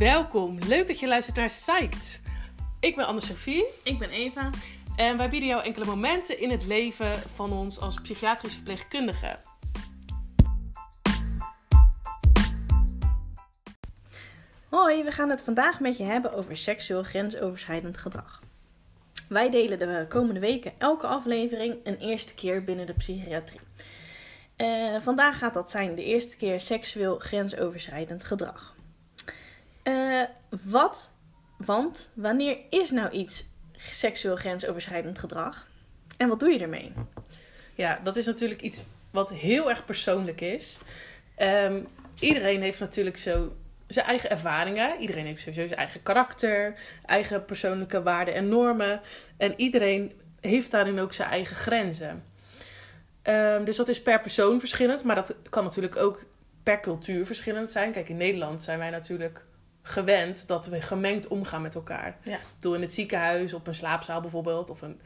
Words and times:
Welkom, 0.00 0.58
leuk 0.58 0.86
dat 0.86 0.98
je 0.98 1.06
luistert 1.06 1.36
naar 1.36 1.46
Psyched. 1.46 2.20
Ik 2.80 2.96
ben 2.96 3.06
Anne-Sophie 3.06 3.64
Ik 3.82 3.98
ben 3.98 4.10
Eva. 4.10 4.50
en 4.96 5.16
wij 5.16 5.30
bieden 5.30 5.48
jou 5.48 5.64
enkele 5.64 5.84
momenten 5.84 6.40
in 6.40 6.50
het 6.50 6.66
leven 6.66 7.18
van 7.34 7.52
ons 7.52 7.80
als 7.80 8.00
psychiatrisch 8.00 8.54
verpleegkundige. 8.54 9.38
Hoi, 14.68 15.04
we 15.04 15.12
gaan 15.12 15.30
het 15.30 15.42
vandaag 15.42 15.80
met 15.80 15.96
je 15.96 16.04
hebben 16.04 16.32
over 16.32 16.56
seksueel 16.56 17.02
grensoverschrijdend 17.02 17.98
gedrag. 17.98 18.42
Wij 19.28 19.50
delen 19.50 19.78
de 19.78 20.06
komende 20.08 20.40
weken 20.40 20.72
elke 20.78 21.06
aflevering 21.06 21.76
een 21.84 21.98
eerste 21.98 22.34
keer 22.34 22.64
binnen 22.64 22.86
de 22.86 22.94
psychiatrie. 22.94 23.60
Eh, 24.56 25.00
vandaag 25.00 25.38
gaat 25.38 25.54
dat 25.54 25.70
zijn 25.70 25.94
de 25.94 26.04
eerste 26.04 26.36
keer 26.36 26.60
seksueel 26.60 27.18
grensoverschrijdend 27.18 28.24
gedrag. 28.24 28.78
Eh, 29.90 30.22
wat, 30.64 31.10
want 31.56 32.10
wanneer 32.14 32.58
is 32.70 32.90
nou 32.90 33.10
iets 33.10 33.44
seksueel 33.72 34.36
grensoverschrijdend 34.36 35.18
gedrag? 35.18 35.68
En 36.16 36.28
wat 36.28 36.40
doe 36.40 36.52
je 36.52 36.58
ermee? 36.58 36.92
Ja, 37.74 38.00
dat 38.02 38.16
is 38.16 38.26
natuurlijk 38.26 38.60
iets 38.60 38.82
wat 39.10 39.30
heel 39.30 39.68
erg 39.68 39.84
persoonlijk 39.84 40.40
is. 40.40 40.78
Ehm, 41.36 41.82
iedereen 42.20 42.62
heeft 42.62 42.80
natuurlijk 42.80 43.16
zo 43.16 43.52
zijn 43.86 44.06
eigen 44.06 44.30
ervaringen. 44.30 45.00
Iedereen 45.00 45.26
heeft 45.26 45.40
sowieso 45.40 45.66
zijn 45.66 45.78
eigen 45.78 46.02
karakter, 46.02 46.74
eigen 47.06 47.44
persoonlijke 47.44 48.02
waarden 48.02 48.34
en 48.34 48.48
normen. 48.48 49.00
En 49.36 49.54
iedereen 49.56 50.12
heeft 50.40 50.70
daarin 50.70 51.00
ook 51.00 51.12
zijn 51.12 51.30
eigen 51.30 51.56
grenzen. 51.56 52.24
Ehm, 53.22 53.64
dus 53.64 53.76
dat 53.76 53.88
is 53.88 54.02
per 54.02 54.20
persoon 54.20 54.60
verschillend, 54.60 55.04
maar 55.04 55.14
dat 55.14 55.36
kan 55.48 55.64
natuurlijk 55.64 55.96
ook 55.96 56.24
per 56.62 56.80
cultuur 56.80 57.26
verschillend 57.26 57.70
zijn. 57.70 57.92
Kijk, 57.92 58.08
in 58.08 58.16
Nederland 58.16 58.62
zijn 58.62 58.78
wij 58.78 58.90
natuurlijk 58.90 59.44
gewend 59.82 60.46
dat 60.48 60.66
we 60.66 60.82
gemengd 60.82 61.28
omgaan 61.28 61.62
met 61.62 61.74
elkaar. 61.74 62.16
Ja. 62.22 62.38
Door 62.58 62.74
in 62.74 62.80
het 62.80 62.92
ziekenhuis, 62.92 63.54
op 63.54 63.66
een 63.66 63.74
slaapzaal 63.74 64.20
bijvoorbeeld, 64.20 64.70
of 64.70 64.82
een 64.82 65.00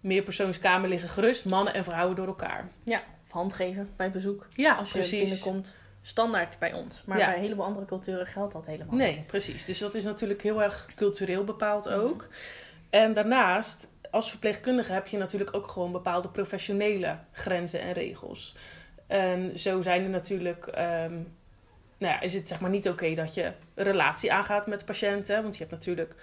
meerpersoonskamer 0.00 0.88
liggen 0.88 1.08
gerust 1.08 1.44
mannen 1.44 1.74
en 1.74 1.84
vrouwen 1.84 2.16
door 2.16 2.26
elkaar. 2.26 2.68
Ja, 2.84 3.02
of 3.24 3.30
handgeven 3.30 3.90
bij 3.96 4.10
bezoek. 4.10 4.46
Ja, 4.50 4.74
Als 4.74 4.88
je 4.92 4.98
precies. 4.98 5.18
binnenkomt, 5.20 5.74
standaard 6.02 6.58
bij 6.58 6.72
ons. 6.72 7.02
Maar 7.04 7.18
Ja. 7.18 7.26
bij 7.26 7.34
een 7.34 7.40
heleboel 7.42 7.64
andere 7.64 7.86
culturen 7.86 8.26
geldt 8.26 8.52
dat 8.52 8.66
helemaal 8.66 8.94
Nee, 8.96 9.16
niet. 9.16 9.26
precies. 9.26 9.64
Dus 9.64 9.78
dat 9.78 9.94
is 9.94 10.04
natuurlijk 10.04 10.42
heel 10.42 10.62
erg 10.62 10.88
cultureel 10.94 11.44
bepaald 11.44 11.88
ook. 11.88 12.28
En 12.90 13.14
daarnaast, 13.14 13.88
als 14.10 14.30
verpleegkundige 14.30 14.92
heb 14.92 15.06
je 15.06 15.18
natuurlijk 15.18 15.54
ook 15.54 15.66
gewoon 15.68 15.92
bepaalde 15.92 16.28
professionele 16.28 17.18
grenzen 17.32 17.80
en 17.80 17.92
regels. 17.92 18.56
En 19.06 19.58
zo 19.58 19.80
zijn 19.82 20.02
er 20.02 20.10
natuurlijk, 20.10 20.66
ehm, 20.66 21.14
nou 21.98 22.12
ja, 22.12 22.20
is 22.20 22.34
het 22.34 22.48
zeg 22.48 22.60
maar 22.60 22.70
niet 22.70 22.88
oké 22.88 23.14
dat 23.14 23.34
je 23.34 23.52
een 23.74 23.84
relatie 23.84 24.32
aangaat 24.32 24.66
met 24.66 24.84
patiënten. 24.84 25.42
Want 25.42 25.56
je 25.56 25.64
hebt 25.64 25.74
natuurlijk, 25.74 26.14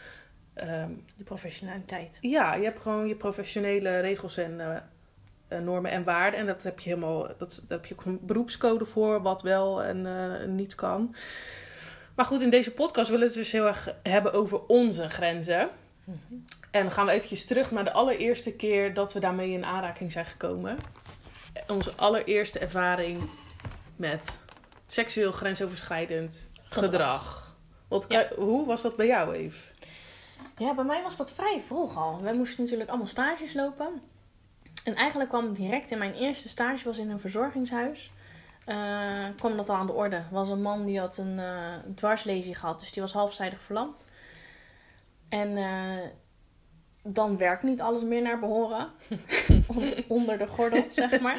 ehm, 0.54 0.90
De 1.18 1.24
professionaliteit. 1.24 2.18
ja, 2.22 2.54
je 2.54 2.64
hebt 2.64 2.82
gewoon 2.82 3.08
je 3.08 3.16
professionele 3.16 4.00
regels 4.00 4.38
en 4.38 4.60
eh, 4.60 4.78
eh, 5.48 5.60
normen 5.60 5.92
en 5.92 6.04
waarden. 6.04 6.40
En 6.40 6.46
dat 6.46 6.64
heb 6.64 6.80
je 6.80 6.90
helemaal, 6.90 7.28
dat, 7.38 7.64
daar 7.68 7.78
heb 7.78 7.86
je 7.86 7.94
ook 7.94 8.06
een 8.06 8.20
beroepscode 8.22 8.86
voor, 8.86 9.22
wat 9.22 9.42
wel 9.42 9.84
en 9.84 10.06
eh, 10.06 10.48
niet 10.48 10.76
kan. 10.76 11.16
Maar 12.16 12.26
goed, 12.26 12.42
in 12.42 12.50
deze 12.50 12.72
podcast 12.72 13.10
willen 13.10 13.28
we 13.28 13.34
het 13.34 13.44
dus 13.44 13.52
heel 13.52 13.68
erg 13.68 13.96
hebben 14.04 14.34
over 14.34 14.66
onze 14.66 15.10
grenzen. 15.10 15.70
En 16.72 16.82
dan 16.82 16.92
gaan 16.92 17.06
we 17.06 17.12
eventjes 17.12 17.46
terug 17.46 17.72
naar 17.72 17.84
de 17.84 17.92
allereerste 17.92 18.54
keer 18.54 18.94
dat 18.94 19.14
we 19.14 19.20
daarmee 19.20 19.52
in 19.52 19.66
aanraking 19.66 20.12
zijn 20.12 20.26
gekomen. 20.26 20.78
Onze 21.68 21.92
allereerste 21.96 22.60
ervaring 22.60 23.30
met 23.96 24.40
seksueel 24.96 25.32
grensoverschrijdend 25.32 26.48
gedrag. 26.70 27.56
Ja. 28.08 28.28
Hoe 28.36 28.66
was 28.66 28.82
dat 28.82 28.96
bij 28.96 29.08
jou, 29.08 29.34
Eve? 29.36 29.58
Ja, 30.58 30.74
bij 30.76 30.84
mij 30.84 31.02
was 31.04 31.18
dat 31.18 31.32
vrij 31.32 31.62
vroeg 31.68 31.98
al. 31.98 32.22
Wij 32.22 32.34
moesten 32.34 32.64
natuurlijk 32.64 32.90
allemaal 32.90 33.08
stages 33.08 33.54
lopen. 33.54 34.02
En 34.84 34.96
eigenlijk 34.96 35.30
kwam 35.30 35.54
direct 35.54 35.92
in 35.92 35.98
mijn 35.98 36.14
eerste 36.14 36.50
stage, 36.50 36.84
was 36.86 36.98
in 36.98 37.10
een 37.10 37.20
verzorgingshuis. 37.20 38.12
eh, 38.66 39.26
kwam 39.38 39.56
dat 39.58 39.70
al 39.70 39.76
aan 39.76 39.86
de 39.86 39.92
orde. 39.94 40.24
was 40.32 40.50
een 40.50 40.62
man 40.62 40.86
die 40.86 41.00
had 41.00 41.18
een 41.18 41.40
eh 41.40 41.74
dwarslesie 41.96 42.56
gehad, 42.56 42.80
dus 42.80 42.92
die 42.92 43.02
was 43.02 43.14
halfzijdig 43.14 43.62
verlamd. 43.62 44.06
En 45.30 45.58
eh, 45.58 46.08
dan 47.04 47.38
werkt 47.38 47.64
niet 47.64 47.82
alles 47.82 48.02
meer 48.02 48.22
naar 48.22 48.40
behoren. 48.40 48.90
On- 49.76 49.94
onder 50.08 50.38
de 50.38 50.48
gordel, 50.48 50.86
zeg 50.92 51.20
maar. 51.20 51.38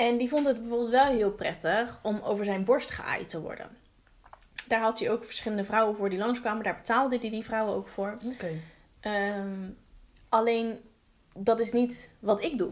En 0.00 0.16
die 0.16 0.28
vond 0.28 0.46
het 0.46 0.60
bijvoorbeeld 0.60 0.90
wel 0.90 1.06
heel 1.06 1.30
prettig 1.30 1.98
om 2.02 2.20
over 2.22 2.44
zijn 2.44 2.64
borst 2.64 2.90
geaaid 2.90 3.28
te 3.28 3.40
worden. 3.40 3.66
Daar 4.66 4.80
had 4.80 4.98
hij 4.98 5.10
ook 5.10 5.24
verschillende 5.24 5.64
vrouwen 5.64 5.96
voor 5.96 6.10
die 6.10 6.18
langskwamen. 6.18 6.62
Daar 6.62 6.76
betaalde 6.76 7.18
hij 7.18 7.30
die 7.30 7.44
vrouwen 7.44 7.74
ook 7.74 7.88
voor. 7.88 8.16
Oké. 8.24 8.50
Ehm, 9.00 9.70
alleen, 10.28 10.78
dat 11.34 11.60
is 11.60 11.72
niet 11.72 12.10
wat 12.18 12.44
ik 12.44 12.58
doe. 12.58 12.70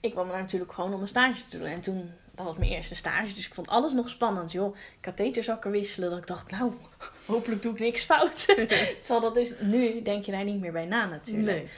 Ik 0.00 0.10
kwam 0.10 0.30
er 0.30 0.40
natuurlijk 0.40 0.72
gewoon 0.72 0.94
om 0.94 1.00
een 1.00 1.08
stage 1.08 1.48
te 1.48 1.58
doen. 1.58 1.66
En 1.66 1.80
toen, 1.80 2.10
dat 2.34 2.46
was 2.46 2.56
mijn 2.56 2.70
eerste 2.70 2.94
stage. 2.94 3.34
Dus 3.34 3.46
ik 3.46 3.54
vond 3.54 3.68
alles 3.68 3.92
nog 3.92 4.08
spannend. 4.08 4.52
Joh, 4.52 4.76
katheterzakken 5.00 5.70
wisselen. 5.70 6.10
Dat 6.10 6.18
ik 6.18 6.26
dacht, 6.26 6.50
nou, 6.50 6.72
hopelijk 7.26 7.62
doe 7.62 7.72
ik 7.72 7.80
niks 7.80 8.04
fout. 8.04 8.44
Terwijl 9.02 9.20
dat 9.20 9.36
is, 9.36 9.54
nu 9.60 10.02
denk 10.02 10.24
je 10.24 10.32
daar 10.32 10.44
niet 10.44 10.60
meer 10.60 10.72
bij 10.72 10.86
na 10.86 11.06
natuurlijk. 11.06 11.58
Nee. 11.58 11.68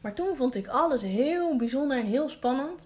Maar 0.00 0.14
toen 0.14 0.36
vond 0.36 0.54
ik 0.54 0.66
alles 0.66 1.02
heel 1.02 1.56
bijzonder 1.56 1.98
en 1.98 2.06
heel 2.06 2.28
spannend. 2.28 2.85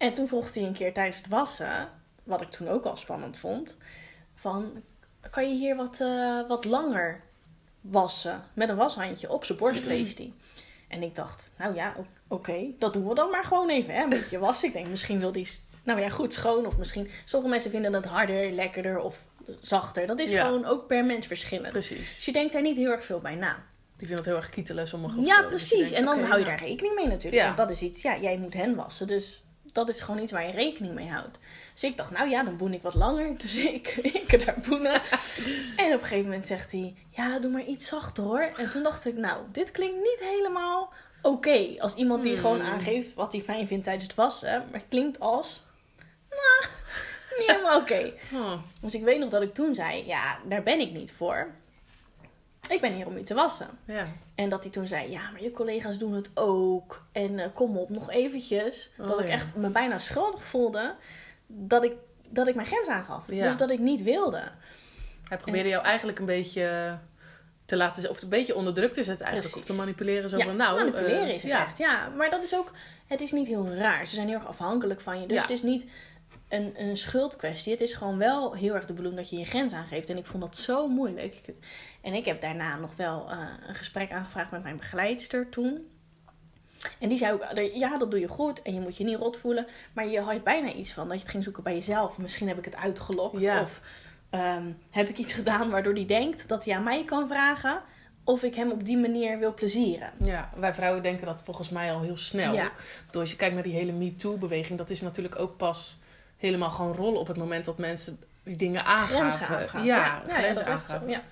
En 0.00 0.14
toen 0.14 0.28
vroeg 0.28 0.54
hij 0.54 0.62
een 0.62 0.72
keer 0.72 0.92
tijdens 0.92 1.16
het 1.16 1.28
wassen, 1.28 1.88
wat 2.24 2.40
ik 2.40 2.50
toen 2.50 2.68
ook 2.68 2.84
al 2.84 2.96
spannend 2.96 3.38
vond, 3.38 3.78
van 4.34 4.82
kan 5.30 5.48
je 5.48 5.54
hier 5.58 5.76
wat, 5.76 6.00
eh, 6.00 6.48
wat 6.48 6.64
langer 6.64 7.20
wassen? 7.80 8.42
Met 8.54 8.68
een 8.68 8.76
washandje 8.76 9.30
op 9.30 9.44
zijn 9.44 9.58
borst 9.58 9.84
wees 9.84 10.14
hij. 10.14 10.32
En 10.88 11.02
ik 11.02 11.14
dacht, 11.14 11.50
nou 11.58 11.74
ja, 11.74 11.94
oké, 12.28 12.64
dat 12.78 12.92
doen 12.92 13.08
we 13.08 13.14
dan 13.14 13.30
maar 13.30 13.44
gewoon 13.44 13.68
even. 13.70 13.94
Hè? 13.94 14.02
Een 14.02 14.08
beetje 14.08 14.38
wassen. 14.48 14.68
Ik 14.68 14.74
denk, 14.74 14.86
misschien 14.88 15.18
wil 15.20 15.32
die, 15.32 15.48
nou 15.84 16.00
ja, 16.00 16.08
goed 16.08 16.32
schoon. 16.32 16.66
Of 16.66 16.76
misschien, 16.76 17.08
sommige 17.24 17.50
mensen 17.52 17.70
vinden 17.70 17.92
het 17.92 18.04
harder, 18.04 18.50
lekkerder 18.52 18.98
of 18.98 19.24
zachter. 19.60 20.06
Dat 20.06 20.18
is 20.18 20.30
Ja. 20.30 20.44
gewoon 20.44 20.64
ook 20.64 20.86
per 20.86 21.04
mens 21.04 21.26
verschillend. 21.26 21.72
Precies. 21.72 21.98
Dus 21.98 22.24
je 22.24 22.32
denkt 22.32 22.52
daar 22.52 22.62
niet 22.62 22.76
heel 22.76 22.90
erg 22.90 23.04
veel 23.04 23.20
bij 23.20 23.34
na. 23.34 23.52
Die 23.96 24.06
vinden 24.06 24.16
het 24.16 24.24
heel 24.24 24.36
erg 24.36 24.48
kietelen, 24.50 24.88
sommigen. 24.88 25.18
of 25.18 25.26
Ja. 25.26 25.34
Dat 25.36 25.42
je 25.44 25.48
precies. 25.48 25.78
denkt, 25.78 25.92
en 25.92 26.04
dan 26.04 26.22
hou 26.22 26.38
je 26.38 26.44
daar 26.44 26.58
rekening 26.58 26.94
mee 26.94 27.06
natuurlijk. 27.06 27.34
Ja. 27.42 27.44
Want 27.44 27.56
dat 27.56 27.70
is 27.70 27.82
iets, 27.82 28.02
ja, 28.02 28.18
jij 28.18 28.38
moet 28.38 28.54
hen 28.54 28.74
wassen. 28.74 29.06
Dus 29.06 29.44
dat 29.72 29.88
is 29.88 30.00
gewoon 30.00 30.22
iets 30.22 30.32
waar 30.32 30.46
je 30.46 30.52
rekening 30.52 30.94
mee 30.94 31.08
houdt. 31.08 31.38
Dus 31.72 31.82
ik 31.82 31.96
dacht, 31.96 32.10
nou 32.10 32.28
ja, 32.30 32.42
dan 32.42 32.56
boen 32.56 32.74
ik 32.74 32.82
wat 32.82 32.94
langer. 32.94 33.36
Dus 33.42 33.54
ik, 33.56 33.88
ik 33.88 34.46
daar 34.46 34.58
boenen. 34.68 35.00
en 35.76 35.86
op 35.86 36.00
een 36.00 36.00
gegeven 36.00 36.24
moment 36.24 36.46
zegt 36.46 36.70
hij, 36.70 36.94
ja, 37.10 37.38
doe 37.38 37.50
maar 37.50 37.64
iets 37.64 37.86
zachter 37.86 38.24
hoor. 38.24 38.52
En 38.56 38.70
toen 38.70 38.82
dacht 38.82 39.06
ik, 39.06 39.16
nou, 39.16 39.42
dit 39.52 39.70
klinkt 39.70 39.96
niet 39.96 40.18
helemaal 40.20 40.92
oké. 41.22 41.74
Als 41.78 41.94
iemand 41.94 42.22
die 42.22 42.32
Hmm. 42.32 42.40
gewoon 42.40 42.62
aangeeft 42.62 43.14
wat 43.14 43.32
hij 43.32 43.42
fijn 43.42 43.66
vindt 43.66 43.84
tijdens 43.84 44.06
het 44.06 44.14
wassen. 44.16 44.58
Maar 44.70 44.80
het 44.80 44.88
klinkt 44.88 45.20
als, 45.20 45.62
nou, 46.30 46.72
niet 47.38 47.50
helemaal 47.50 47.80
oké. 47.80 48.12
Oh, 48.34 48.52
Dus 48.80 48.94
ik 48.94 49.02
weet 49.02 49.18
nog 49.18 49.30
dat 49.30 49.42
ik 49.42 49.54
toen 49.54 49.74
zei, 49.74 50.06
ja, 50.06 50.38
daar 50.44 50.62
ben 50.62 50.80
ik 50.80 50.92
niet 50.92 51.12
voor. 51.12 51.54
Ik 52.70 52.80
ben 52.80 52.92
hier 52.92 53.06
om 53.06 53.16
u 53.16 53.22
te 53.22 53.34
wassen. 53.34 53.68
ja. 53.84 54.04
En 54.34 54.48
dat 54.48 54.62
hij 54.62 54.72
toen 54.72 54.86
zei, 54.86 55.10
ja, 55.10 55.30
maar 55.30 55.42
je 55.42 55.50
collega's 55.50 55.98
doen 55.98 56.12
het 56.12 56.30
ook. 56.34 57.02
En 57.12 57.38
eh, 57.38 57.46
kom 57.54 57.76
op, 57.78 57.90
nog 57.90 58.10
eventjes. 58.10 58.90
Oh, 58.98 59.08
dat 59.08 59.20
ik 59.20 59.28
echt 59.28 59.54
me 59.56 59.68
bijna 59.68 59.98
schuldig 59.98 60.42
voelde 60.42 60.94
dat 61.46 61.84
ik, 61.84 61.92
dat 62.28 62.46
ik 62.48 62.54
mijn 62.54 62.66
grens 62.66 62.88
aangaf. 62.88 63.22
Ja. 63.26 63.46
Dus 63.46 63.56
dat 63.56 63.70
ik 63.70 63.78
niet 63.78 64.02
wilde. 64.02 64.42
Hij 65.28 65.38
probeerde 65.38 65.68
jou 65.68 65.84
eigenlijk 65.84 66.18
een 66.18 66.26
beetje 66.26 66.98
te 67.64 67.76
laten, 67.76 68.10
of 68.10 68.22
een 68.22 68.28
beetje 68.28 68.54
onder 68.54 68.74
druk 68.74 68.92
te 68.92 69.02
zetten 69.02 69.26
eigenlijk. 69.26 69.54
Precies. 69.54 69.70
Of 69.70 69.76
te 69.76 69.82
manipuleren. 69.84 70.30
Zo 70.30 70.36
ja, 70.36 70.44
van, 70.44 70.56
nou, 70.56 70.76
manipuleren 70.78 71.28
eh, 71.28 71.34
is 71.34 71.42
het 71.42 71.50
ja. 71.50 71.64
echt. 71.64 71.78
Ja, 71.78 72.08
maar 72.16 72.30
dat 72.30 72.42
is 72.42 72.54
ook, 72.54 72.72
het 73.06 73.20
is 73.20 73.32
niet 73.32 73.46
heel 73.46 73.74
raar. 73.74 74.06
Ze 74.06 74.14
zijn 74.14 74.28
heel 74.28 74.36
erg 74.36 74.46
afhankelijk 74.46 75.00
van 75.00 75.20
je. 75.20 75.26
Dus 75.26 75.36
Ja. 75.36 75.42
het 75.42 75.50
is 75.50 75.62
niet 75.62 75.86
een, 76.50 76.72
een 76.76 76.96
schuldkwestie. 76.96 77.72
Het 77.72 77.80
is 77.80 77.92
gewoon 77.92 78.18
wel 78.18 78.54
heel 78.54 78.74
erg 78.74 78.86
de 78.86 78.92
bedoeling 78.92 79.20
dat 79.20 79.30
je 79.30 79.38
je 79.38 79.44
grens 79.44 79.72
aangeeft. 79.72 80.10
En 80.10 80.16
ik 80.16 80.26
vond 80.26 80.42
dat 80.42 80.56
zo 80.56 80.88
moeilijk. 80.88 81.40
En 82.00 82.14
ik 82.14 82.24
heb 82.24 82.40
daarna 82.40 82.76
nog 82.76 82.96
wel 82.96 83.30
eh, 83.30 83.38
een 83.68 83.74
gesprek 83.74 84.12
aangevraagd 84.12 84.50
met 84.50 84.62
mijn 84.62 84.76
begeleidster 84.76 85.48
toen. 85.48 85.88
En 86.98 87.08
die 87.08 87.18
zei 87.18 87.32
ook, 87.32 87.44
ja, 87.74 87.98
dat 87.98 88.10
doe 88.10 88.20
je 88.20 88.28
goed 88.28 88.62
en 88.62 88.74
je 88.74 88.80
moet 88.80 88.96
je 88.96 89.04
niet 89.04 89.16
rot 89.16 89.36
voelen. 89.36 89.66
Maar 89.92 90.08
je 90.08 90.20
had 90.20 90.44
bijna 90.44 90.72
iets 90.72 90.92
van 90.92 91.08
dat 91.08 91.16
je 91.16 91.22
het 91.22 91.30
ging 91.30 91.44
zoeken 91.44 91.62
bij 91.62 91.74
jezelf. 91.74 92.18
Misschien 92.18 92.48
heb 92.48 92.58
ik 92.58 92.64
het 92.64 92.76
uitgelokt 92.76 93.40
Ja. 93.40 93.60
of 93.60 93.80
ehm, 94.30 94.72
heb 94.90 95.08
ik 95.08 95.18
iets 95.18 95.32
gedaan 95.32 95.70
waardoor 95.70 95.94
hij 95.94 96.06
denkt 96.06 96.48
dat 96.48 96.64
hij 96.64 96.74
aan 96.74 96.82
mij 96.82 97.04
kan 97.04 97.28
vragen... 97.28 97.82
of 98.24 98.42
ik 98.42 98.54
hem 98.54 98.70
op 98.70 98.84
die 98.84 98.98
manier 98.98 99.38
wil 99.38 99.54
plezieren. 99.54 100.12
Ja, 100.24 100.50
wij 100.56 100.74
vrouwen 100.74 101.02
denken 101.02 101.26
dat 101.26 101.42
volgens 101.42 101.68
mij 101.68 101.92
al 101.92 102.00
heel 102.00 102.16
snel. 102.16 102.52
Ja. 102.52 102.72
Als 103.12 103.30
je 103.30 103.36
kijkt 103.36 103.54
naar 103.54 103.62
die 103.62 103.74
hele 103.74 103.92
MeToo-beweging, 103.92 104.78
dat 104.78 104.90
is 104.90 105.00
natuurlijk 105.00 105.38
ook 105.38 105.56
pas 105.56 105.98
helemaal 106.40 106.70
gewoon 106.70 106.94
rollen 106.94 107.20
op 107.20 107.26
het 107.26 107.36
moment 107.36 107.64
dat 107.64 107.78
mensen 107.78 108.20
die 108.44 108.56
dingen 108.56 108.84
aangaven. 108.84 109.16
Grenzen 109.16 109.46
aangaven. 109.56 109.84
Ja, 109.84 110.20
dat 110.26 110.32
grenzen 110.32 110.64
zo, 110.64 110.70
aangaven. 110.70 111.08
Ja. 111.08 111.22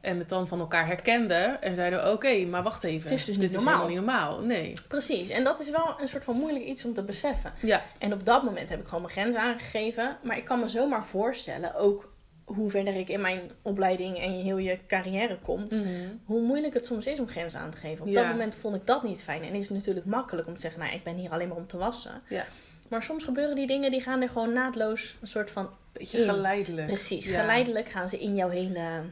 En 0.00 0.18
het 0.18 0.28
dan 0.28 0.48
van 0.48 0.60
elkaar 0.60 0.86
herkenden 0.86 1.62
en 1.62 1.74
zeiden: 1.74 2.12
Oké, 2.12 2.44
maar 2.44 2.62
wacht 2.62 2.84
even. 2.84 3.10
Het 3.10 3.18
is 3.18 3.24
dus 3.24 3.34
Dit 3.36 3.44
niet 3.44 3.54
is 3.58 3.64
normaal. 3.64 3.86
helemaal 3.86 4.02
niet 4.02 4.16
normaal. 4.40 4.40
Nee. 4.40 4.72
Precies, 4.88 5.28
en 5.28 5.44
dat 5.44 5.60
is 5.60 5.70
wel 5.70 5.94
een 6.00 6.08
soort 6.08 6.24
van 6.24 6.36
moeilijk 6.36 6.64
iets 6.64 6.84
om 6.84 6.94
te 6.94 7.02
beseffen. 7.02 7.52
Ja, 7.60 7.82
En 7.98 8.12
op 8.12 8.24
dat 8.24 8.42
moment 8.42 8.68
heb 8.68 8.80
ik 8.80 8.84
gewoon 8.86 9.02
mijn 9.02 9.12
grens 9.14 9.36
aangegeven. 9.36 10.16
Maar 10.22 10.36
ik 10.36 10.44
kan 10.44 10.60
me 10.60 10.68
zomaar 10.68 11.04
voorstellen, 11.04 11.74
ook 11.74 12.10
hoe 12.44 12.70
verder 12.70 12.94
ik 12.96 13.08
in 13.08 13.20
mijn 13.20 13.40
opleiding 13.62 14.18
en 14.18 14.32
heel 14.32 14.56
je 14.58 14.78
carrière 14.88 15.38
komt, 15.38 15.70
Mhm. 15.72 15.88
hoe 16.24 16.42
moeilijk 16.42 16.74
het 16.74 16.86
soms 16.86 17.06
is 17.06 17.20
om 17.20 17.28
grenzen 17.28 17.60
aan 17.60 17.70
te 17.70 17.76
geven. 17.76 18.04
Op 18.04 18.10
Ja. 18.12 18.22
dat 18.22 18.30
moment 18.30 18.54
vond 18.54 18.74
ik 18.76 18.86
dat 18.86 19.02
niet 19.02 19.22
fijn. 19.22 19.42
En 19.42 19.54
is 19.54 19.68
het 19.68 19.76
natuurlijk 19.76 20.06
makkelijk 20.06 20.46
om 20.48 20.54
te 20.54 20.60
zeggen, 20.60 20.80
nou, 20.80 20.92
ik 20.94 21.02
ben 21.04 21.14
hier 21.16 21.30
alleen 21.30 21.48
maar 21.48 21.56
om 21.56 21.66
te 21.66 21.76
wassen. 21.76 22.22
Ja. 22.28 22.44
Maar 22.92 23.02
soms 23.02 23.24
gebeuren 23.24 23.56
die 23.56 23.66
dingen, 23.66 23.90
die 23.90 24.00
gaan 24.00 24.22
er 24.22 24.28
gewoon 24.28 24.52
naadloos 24.52 25.16
een 25.20 25.26
soort 25.26 25.50
van... 25.50 25.70
Beetje 25.92 26.18
In. 26.18 26.24
geleidelijk. 26.24 26.86
Precies, 26.86 27.26
Ja. 27.26 27.40
geleidelijk 27.40 27.88
gaan 27.88 28.08
ze 28.08 28.18
in 28.18 28.34
jouw 28.34 28.48
hele... 28.48 29.02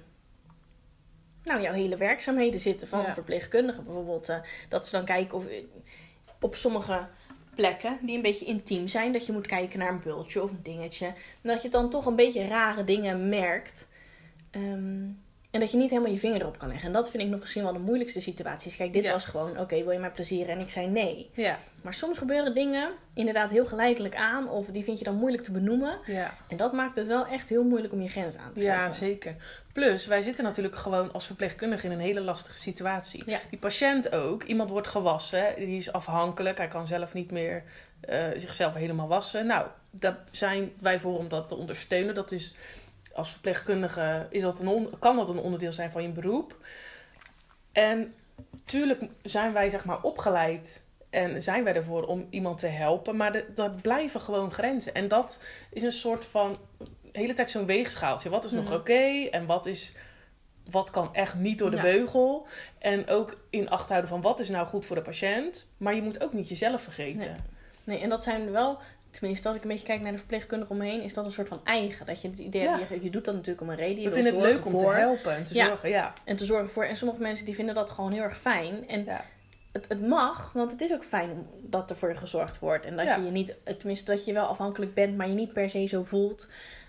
Nou, 1.44 1.62
jouw 1.62 1.72
hele 1.72 1.96
werkzaamheden 1.96 2.60
zitten 2.60 2.88
van 2.88 3.02
Ja. 3.02 3.14
verpleegkundigen 3.14 3.84
bijvoorbeeld. 3.84 4.28
eh, 4.28 4.36
dat 4.68 4.86
ze 4.88 4.96
dan 4.96 5.04
kijken 5.04 5.36
of 5.36 5.44
op 6.40 6.56
sommige 6.56 7.06
plekken 7.54 7.98
die 8.02 8.16
een 8.16 8.22
beetje 8.22 8.44
intiem 8.44 8.88
zijn, 8.88 9.12
dat 9.12 9.26
je 9.26 9.32
moet 9.32 9.46
kijken 9.46 9.78
naar 9.78 9.88
een 9.92 10.02
bultje 10.02 10.42
of 10.42 10.50
een 10.50 10.62
dingetje. 10.62 11.06
En 11.06 11.14
dat 11.42 11.62
je 11.62 11.68
dan 11.68 11.90
toch 11.90 12.06
een 12.06 12.16
beetje 12.16 12.46
rare 12.46 12.84
dingen 12.84 13.28
merkt. 13.28 13.88
Ehm, 14.50 15.04
en 15.50 15.60
dat 15.60 15.70
je 15.70 15.76
niet 15.76 15.90
helemaal 15.90 16.10
je 16.12 16.18
vinger 16.18 16.40
erop 16.40 16.58
kan 16.58 16.68
leggen. 16.68 16.86
En 16.86 16.92
dat 16.92 17.10
vind 17.10 17.22
ik 17.22 17.28
nog 17.28 17.40
misschien 17.40 17.62
wel 17.62 17.72
de 17.72 17.78
moeilijkste 17.78 18.20
situaties. 18.20 18.76
Kijk, 18.76 18.92
dit 18.92 19.04
Ja. 19.04 19.12
was 19.12 19.24
gewoon, 19.24 19.58
oké, 19.58 19.76
wil 19.82 19.90
je 19.90 19.98
mij 19.98 20.10
plezieren? 20.10 20.54
En 20.54 20.60
ik 20.60 20.70
zei 20.70 20.86
nee. 20.86 21.30
Ja. 21.32 21.58
Maar 21.82 21.94
soms 21.94 22.18
gebeuren 22.18 22.54
dingen 22.54 22.90
inderdaad 23.14 23.50
heel 23.50 23.66
geleidelijk 23.66 24.14
aan. 24.14 24.48
Of 24.48 24.66
die 24.66 24.84
vind 24.84 24.98
je 24.98 25.04
dan 25.04 25.14
moeilijk 25.14 25.42
te 25.42 25.50
benoemen. 25.52 25.98
Ja. 26.06 26.34
En 26.48 26.56
dat 26.56 26.72
maakt 26.72 26.96
het 26.96 27.06
wel 27.06 27.26
echt 27.26 27.48
heel 27.48 27.64
moeilijk 27.64 27.92
om 27.92 28.02
je 28.02 28.08
grens 28.08 28.36
aan 28.36 28.52
te 28.52 28.60
Ja, 28.60 28.76
geven. 28.78 28.92
zeker. 28.92 29.34
Plus, 29.72 30.06
wij 30.06 30.20
zitten 30.22 30.44
natuurlijk 30.44 30.76
gewoon 30.76 31.12
als 31.12 31.26
verpleegkundige 31.26 31.86
in 31.86 31.92
een 31.92 31.98
hele 32.00 32.20
lastige 32.20 32.58
situatie. 32.58 33.22
Ja. 33.26 33.38
Die 33.50 33.58
patiënt 33.58 34.12
ook. 34.12 34.42
Iemand 34.42 34.70
wordt 34.70 34.88
gewassen, 34.88 35.44
die 35.56 35.76
is 35.76 35.92
afhankelijk. 35.92 36.58
Hij 36.58 36.68
kan 36.68 36.86
zelf 36.86 37.12
niet 37.12 37.30
meer 37.30 37.62
eh, 38.00 38.24
zichzelf 38.36 38.74
helemaal 38.74 39.08
wassen. 39.08 39.46
Nou, 39.46 39.66
daar 39.90 40.18
zijn 40.30 40.72
wij 40.80 41.00
voor 41.00 41.18
om 41.18 41.28
dat 41.28 41.48
te 41.48 41.54
ondersteunen. 41.56 42.14
Dat 42.14 42.32
is 42.32 42.54
als 43.20 43.30
verpleegkundige 43.32 44.26
is 44.30 44.42
dat 44.42 44.58
een 44.60 44.68
on- 44.68 44.90
kan 44.98 45.16
dat 45.16 45.28
een 45.28 45.38
onderdeel 45.38 45.72
zijn 45.72 45.90
van 45.90 46.02
je 46.02 46.08
beroep. 46.08 46.56
En 47.72 48.12
tuurlijk 48.64 49.02
zijn 49.22 49.52
wij 49.52 49.68
zeg 49.70 49.84
maar 49.84 50.02
opgeleid 50.02 50.84
en 51.10 51.42
zijn 51.42 51.64
wij 51.64 51.74
ervoor 51.74 52.02
om 52.06 52.26
iemand 52.30 52.58
te 52.58 52.66
helpen. 52.66 53.16
Maar 53.16 53.34
er- 53.34 53.70
blijven 53.82 54.20
gewoon 54.20 54.52
grenzen. 54.52 54.94
En 54.94 55.08
dat 55.08 55.42
is 55.72 55.82
een 55.82 55.92
soort 55.92 56.24
van 56.24 56.56
de 56.78 56.86
hele 57.18 57.32
tijd 57.32 57.50
zo'n 57.50 57.66
weegschaaltje. 57.66 58.30
Wat 58.30 58.44
is 58.44 58.52
nog 58.52 58.64
Mhm. 58.64 58.74
oké 58.74 59.26
en 59.30 59.46
wat 59.46 59.66
is 59.66 59.94
wat 60.70 60.90
kan 60.90 61.14
echt 61.14 61.34
niet 61.34 61.58
door 61.58 61.70
de 61.70 61.76
Ja. 61.76 61.82
beugel. 61.82 62.46
En 62.78 63.08
ook 63.08 63.36
in 63.50 63.70
acht 63.70 63.88
houden 63.88 64.10
van 64.10 64.20
wat 64.20 64.40
is 64.40 64.48
nou 64.48 64.66
goed 64.66 64.86
voor 64.86 64.96
de 64.96 65.02
patiënt. 65.02 65.70
Maar 65.76 65.94
je 65.94 66.02
moet 66.02 66.22
ook 66.22 66.32
niet 66.32 66.48
jezelf 66.48 66.82
vergeten. 66.82 67.18
Nee. 67.28 67.36
Nee, 67.84 68.00
en 68.00 68.08
dat 68.08 68.22
zijn 68.22 68.50
wel, 68.50 68.78
tenminste 69.10 69.48
als 69.48 69.56
ik 69.56 69.62
een 69.62 69.68
beetje 69.68 69.86
kijk 69.86 70.00
naar 70.00 70.12
de 70.12 70.18
verpleegkundigen 70.18 70.74
omheen, 70.74 71.02
is 71.02 71.14
dat 71.14 71.24
een 71.24 71.30
soort 71.30 71.48
van 71.48 71.60
eigen. 71.64 72.06
Dat 72.06 72.20
je 72.22 72.28
het 72.28 72.38
idee 72.38 72.62
Ja. 72.62 72.76
hebt, 72.78 72.88
je, 72.88 73.02
je 73.02 73.10
doet 73.10 73.24
dat 73.24 73.34
natuurlijk 73.34 73.60
om 73.60 73.68
een 73.70 73.76
reden. 73.76 74.02
Je 74.02 74.08
We 74.08 74.14
vinden 74.14 74.32
het 74.34 74.42
leuk 74.42 74.64
om 74.66 74.78
voor- 74.78 74.92
te 74.92 74.98
helpen 74.98 75.34
en 75.34 75.44
te 75.44 75.54
Ja. 75.54 75.66
zorgen. 75.66 75.88
Ja. 75.88 76.12
En 76.24 76.36
te 76.36 76.44
zorgen 76.44 76.70
voor. 76.70 76.84
En 76.84 76.96
sommige 76.96 77.20
mensen 77.20 77.44
die 77.44 77.54
vinden 77.54 77.74
dat 77.74 77.90
gewoon 77.90 78.12
heel 78.12 78.22
erg 78.22 78.38
fijn. 78.38 78.88
En 78.88 79.04
Ja. 79.04 79.24
het, 79.72 79.84
het 79.88 80.06
mag, 80.06 80.52
want 80.52 80.72
het 80.72 80.80
is 80.80 80.92
ook 80.92 81.04
fijn 81.04 81.46
dat 81.62 81.90
er 81.90 81.96
voor 81.96 82.08
je 82.08 82.16
gezorgd 82.16 82.58
wordt. 82.58 82.84
En 82.86 82.96
dat 82.96 83.06
je 83.14 83.22
je 83.24 83.30
niet, 83.30 83.54
tenminste 83.78 84.10
dat 84.10 84.24
je 84.24 84.32
wel 84.32 84.46
afhankelijk 84.46 84.94
bent, 84.94 85.16
maar 85.16 85.28
je 85.28 85.34
niet 85.34 85.52
per 85.52 85.70
se 85.70 85.86
zo 85.86 86.04
voelt. 86.04 86.48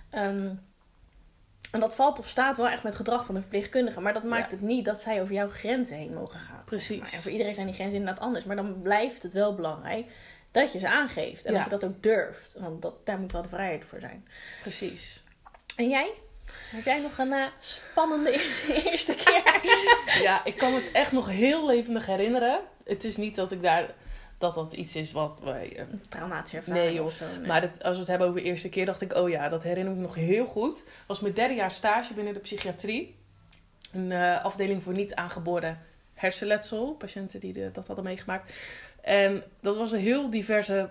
Ehm, 0.10 0.50
en 1.72 1.80
dat 1.80 1.96
valt 1.96 2.20
of 2.20 2.28
staat 2.28 2.58
wel 2.58 2.66
echt 2.70 2.84
met 2.84 2.94
het 2.94 2.96
gedrag 2.96 3.26
van 3.26 3.36
de 3.36 3.42
verpleegkundige. 3.42 4.02
Maar 4.02 4.14
dat 4.14 4.24
maakt 4.24 4.50
Ja. 4.52 4.56
het 4.58 4.62
niet 4.66 4.86
dat 4.86 5.02
zij 5.02 5.22
over 5.22 5.34
jouw 5.34 5.50
grenzen 5.50 5.98
heen 5.98 6.14
mogen 6.14 6.40
gaan. 6.40 6.56
zeg 6.56 6.66
Precies. 6.66 7.00
maar. 7.00 7.12
En 7.14 7.20
voor 7.20 7.32
iedereen 7.32 7.54
zijn 7.54 7.66
die 7.66 7.76
grenzen 7.76 8.00
inderdaad 8.00 8.24
anders. 8.24 8.46
Maar 8.46 8.56
dan 8.56 8.82
blijft 8.82 9.24
het 9.24 9.34
wel 9.34 9.56
belangrijk 9.56 10.12
dat 10.52 10.72
je 10.74 10.80
ze 10.80 10.88
aangeeft. 10.90 11.46
En 11.46 11.52
Ja. 11.54 11.58
dat 11.64 11.72
je 11.72 11.78
dat 11.78 11.90
ook 11.90 12.04
durft. 12.04 12.56
Want 12.60 12.82
dat, 12.82 13.06
daar 13.06 13.18
moet 13.20 13.32
wel 13.32 13.42
de 13.42 13.48
vrijheid 13.50 13.86
voor 13.90 14.00
zijn. 14.00 14.28
Precies. 14.62 15.24
En 15.76 15.90
jij? 15.90 16.12
Heb 16.52 16.84
jij 16.86 17.00
nog 17.02 17.18
een 17.18 17.34
eh, 17.34 17.46
spannende 17.60 18.32
eerste, 18.86 19.16
keer? 19.16 19.60
Ja, 20.22 20.46
ik 20.46 20.58
kan 20.58 20.74
het 20.74 20.92
echt 20.92 21.12
nog 21.12 21.28
heel 21.30 21.66
levendig 21.66 22.06
herinneren. 22.06 22.60
Het 22.84 23.04
is 23.04 23.18
niet 23.18 23.36
dat 23.36 23.52
ik 23.52 23.62
daar 23.62 23.94
dat 24.38 24.56
dat 24.56 24.74
iets 24.74 24.96
is 24.96 25.12
wat 25.12 25.40
wij. 25.44 25.80
Een 25.80 26.02
traumatische 26.10 26.58
ervaring 26.58 26.84
Nee, 26.86 26.94
joh. 26.94 27.06
of 27.06 27.14
zo. 27.14 27.26
nee. 27.38 27.48
Maar 27.48 27.62
het- 27.62 27.84
als 27.84 27.94
we 27.94 28.00
het 28.00 28.08
hebben 28.08 28.28
over 28.28 28.42
de 28.42 28.48
eerste 28.48 28.70
keer, 28.70 28.86
dacht 28.86 29.02
ik, 29.02 29.14
oh 29.14 29.30
ja, 29.30 29.50
dat 29.50 29.64
herinner 29.64 29.92
ik 29.94 29.98
me 30.00 30.06
nog 30.06 30.16
heel 30.16 30.46
goed. 30.46 30.84
Was 31.08 31.20
mijn 31.20 31.34
derde 31.34 31.54
jaar 31.54 31.72
stage 31.72 32.14
binnen 32.14 32.34
de 32.34 32.40
psychiatrie. 32.40 33.16
Een 33.94 34.12
eh, 34.12 34.44
afdeling 34.44 34.84
voor 34.84 34.94
niet 34.94 35.16
aangeboren 35.16 35.80
hersenletsel. 36.14 36.94
Patiënten 36.94 37.40
die 37.40 37.54
de- 37.54 37.72
dat 37.72 37.88
hadden 37.88 38.06
meegemaakt. 38.06 38.54
En 39.02 39.44
dat 39.62 39.78
was 39.78 39.92
een 39.92 40.00
heel 40.00 40.30
diverse 40.30 40.90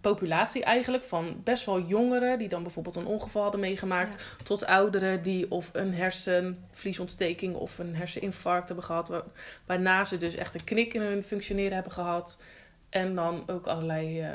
populatie 0.00 0.64
eigenlijk. 0.64 1.04
Van 1.04 1.40
best 1.44 1.64
wel 1.64 1.80
jongeren 1.80 2.38
die 2.38 2.48
dan 2.48 2.62
bijvoorbeeld 2.62 2.96
een 2.96 3.06
ongeval 3.06 3.42
hadden 3.42 3.60
meegemaakt. 3.60 4.36
Tot 4.44 4.66
ouderen 4.66 5.22
die 5.22 5.50
of 5.50 5.70
een 5.72 5.94
hersenvliesontsteking 5.94 7.54
of 7.54 7.78
een 7.78 7.96
herseninfarct 7.96 8.66
hebben 8.66 8.84
gehad. 8.84 9.08
Waar, 9.08 9.22
waarna 9.66 10.04
ze 10.04 10.16
dus 10.16 10.34
echt 10.34 10.54
een 10.54 10.64
knik 10.64 10.94
in 10.94 11.00
hun 11.00 11.22
functioneren 11.22 11.72
hebben 11.74 11.92
gehad. 11.92 12.42
En 12.88 13.14
dan 13.14 13.42
ook 13.46 13.66
allerlei 13.66 14.20
eh, 14.20 14.28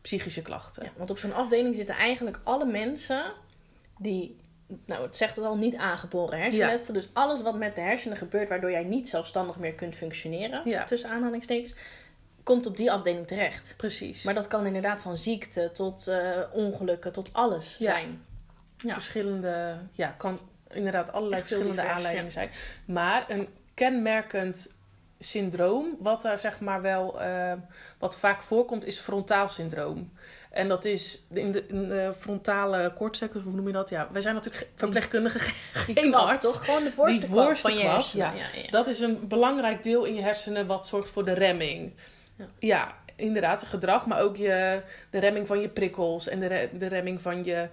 psychische 0.00 0.42
klachten. 0.42 0.84
Ja, 0.84 0.90
want 0.96 1.10
op 1.10 1.18
zo'n 1.18 1.34
afdeling 1.34 1.74
zitten 1.74 1.94
eigenlijk 1.94 2.40
alle 2.44 2.64
mensen 2.66 3.32
die, 3.98 4.36
nou 4.84 5.02
het 5.02 5.16
zegt 5.16 5.36
het 5.36 5.44
al, 5.44 5.56
niet 5.56 5.76
aangeboren 5.76 6.38
hersenletsel. 6.38 6.94
Dus 6.94 7.10
alles 7.12 7.42
wat 7.42 7.58
met 7.58 7.74
de 7.74 7.80
hersenen 7.80 8.16
gebeurt 8.16 8.48
waardoor 8.48 8.70
jij 8.70 8.84
niet 8.84 9.08
zelfstandig 9.08 9.58
meer 9.58 9.74
kunt 9.74 9.94
functioneren, 9.94 10.62
Ja. 10.64 10.84
tussen 10.84 11.10
aanhalingstekens, 11.10 11.74
komt 12.50 12.66
op 12.66 12.76
die 12.76 12.92
afdeling 12.92 13.26
terecht. 13.26 13.74
Precies. 13.76 14.24
Maar 14.24 14.34
dat 14.34 14.46
kan 14.46 14.66
inderdaad 14.66 15.00
van 15.00 15.16
ziekte 15.16 15.70
tot 15.74 16.06
eh, 16.08 16.18
ongelukken 16.52 17.12
tot 17.12 17.28
alles 17.32 17.76
Ja. 17.78 17.90
zijn. 17.92 18.24
Ja. 18.76 18.92
verschillende, 18.92 19.76
ja, 19.92 20.14
kan 20.18 20.38
inderdaad 20.70 21.12
allerlei 21.12 21.40
verschillende 21.40 21.74
divers, 21.74 21.90
aanleidingen 21.96 22.32
zijn. 22.32 22.50
Maar 22.84 23.24
een 23.28 23.48
kenmerkend 23.74 24.70
syndroom, 25.18 25.96
wat 25.98 26.22
daar 26.22 26.38
zeg 26.38 26.60
maar 26.60 26.82
wel, 26.82 27.20
eh, 27.20 27.52
wat 27.98 28.16
vaak 28.16 28.42
voorkomt, 28.42 28.86
is 28.86 28.98
frontaal 28.98 29.48
syndroom. 29.48 30.12
En 30.50 30.68
dat 30.68 30.84
is 30.84 31.22
in 31.32 31.52
de, 31.52 31.66
in 31.66 31.88
de 31.88 32.12
frontale 32.16 32.92
cortex, 32.94 33.32
hoe 33.44 33.52
noem 33.52 33.66
je 33.66 33.72
dat? 33.72 33.90
Ja, 33.90 34.08
wij 34.12 34.20
zijn 34.22 34.34
natuurlijk 34.34 34.62
ge- 34.64 34.70
verpleegkundigen, 34.74 35.40
Die 35.86 35.96
geen 36.02 36.14
arts. 36.14 36.44
toch? 36.46 36.64
Gewoon 36.64 36.84
de 36.84 36.92
voorste 36.92 37.18
Die 37.18 37.28
voorste 37.28 37.68
van 37.68 37.76
je 37.76 37.82
kwap, 37.84 37.94
hersenen. 37.94 38.26
ja. 38.26 38.32
Ja, 38.54 38.60
ja. 38.62 38.70
Dat 38.70 38.86
is 38.86 39.00
een 39.00 39.28
belangrijk 39.28 39.82
deel 39.82 40.04
in 40.04 40.14
je 40.14 40.22
hersenen 40.22 40.66
wat 40.66 40.86
zorgt 40.86 41.08
voor 41.10 41.24
de 41.24 41.32
remming. 41.32 41.92
Ja. 42.58 42.98
Inderdaad, 43.16 43.60
het 43.60 43.70
gedrag, 43.70 44.06
maar 44.06 44.20
ook 44.20 44.36
je, 44.36 44.82
de 45.10 45.18
remming 45.18 45.46
van 45.46 45.60
je 45.60 45.68
prikkels 45.68 46.28
en 46.28 46.40
de, 46.40 46.68
de 46.78 46.86
remming 46.86 47.20
van 47.20 47.44
je 47.44 47.68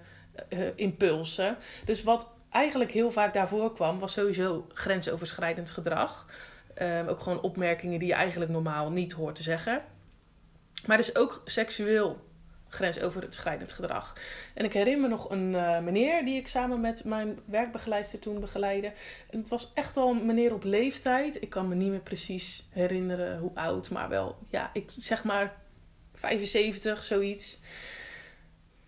eh, 0.48 0.58
impulsen. 0.74 1.56
Dus 1.84 2.02
wat 2.02 2.28
eigenlijk 2.50 2.90
heel 2.90 3.10
vaak 3.10 3.34
daarvoor 3.34 3.72
kwam, 3.74 3.98
was 3.98 4.12
sowieso 4.12 4.66
grensoverschrijdend 4.72 5.70
gedrag. 5.70 6.26
Ehm, 6.74 7.06
ook 7.06 7.20
gewoon 7.20 7.40
opmerkingen 7.40 7.98
die 7.98 8.08
je 8.08 8.14
eigenlijk 8.14 8.50
normaal 8.50 8.90
niet 8.90 9.12
hoort 9.12 9.34
te 9.34 9.42
zeggen. 9.42 9.82
Maar 10.86 10.96
dus 10.96 11.16
ook 11.16 11.42
seksueel 11.44 12.27
grensoverschrijdend 12.68 13.72
gedrag. 13.72 14.14
En 14.54 14.64
ik 14.64 14.72
herinner 14.72 15.02
me 15.02 15.08
nog 15.08 15.30
een 15.30 15.54
eh, 15.54 15.78
meneer 15.80 16.24
die 16.24 16.36
ik 16.36 16.48
samen 16.48 16.80
met 16.80 17.04
mijn 17.04 17.38
werkbegeleidster 17.44 18.18
toen 18.18 18.40
begeleidde. 18.40 18.92
En 19.30 19.38
het 19.38 19.48
was 19.48 19.72
echt 19.74 19.96
al 19.96 20.10
een 20.10 20.26
meneer 20.26 20.54
op 20.54 20.64
leeftijd. 20.64 21.42
Ik 21.42 21.50
kan 21.50 21.68
me 21.68 21.74
niet 21.74 21.90
meer 21.90 22.00
precies 22.00 22.66
herinneren 22.70 23.38
hoe 23.38 23.50
oud, 23.54 23.90
maar 23.90 24.08
wel, 24.08 24.38
ja, 24.48 24.70
ik 24.72 24.90
zeg 24.98 25.24
maar 25.24 25.56
75, 26.14 27.04
zoiets. 27.04 27.58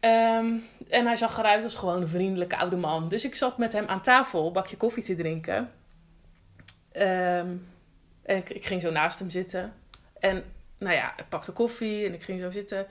Ehm, 0.00 0.56
en 0.88 1.06
hij 1.06 1.16
zag 1.16 1.38
eruit 1.38 1.62
als 1.62 1.74
gewoon 1.74 2.00
een 2.00 2.08
vriendelijke 2.08 2.56
oude 2.56 2.76
man. 2.76 3.08
Dus 3.08 3.24
ik 3.24 3.34
zat 3.34 3.58
met 3.58 3.72
hem 3.72 3.86
aan 3.86 4.02
tafel, 4.02 4.46
een 4.46 4.52
bakje 4.52 4.76
koffie 4.76 5.02
te 5.02 5.16
drinken. 5.16 5.70
Ehm, 6.92 7.48
en 8.22 8.36
ik, 8.36 8.50
ik 8.50 8.66
ging 8.66 8.80
zo 8.80 8.90
naast 8.90 9.18
hem 9.18 9.30
zitten. 9.30 9.72
En 10.18 10.44
nou 10.78 10.94
ja, 10.94 11.12
ik 11.18 11.28
pakte 11.28 11.52
koffie 11.52 12.06
en 12.06 12.14
ik 12.14 12.22
ging 12.22 12.40
zo 12.40 12.50
zitten. 12.50 12.86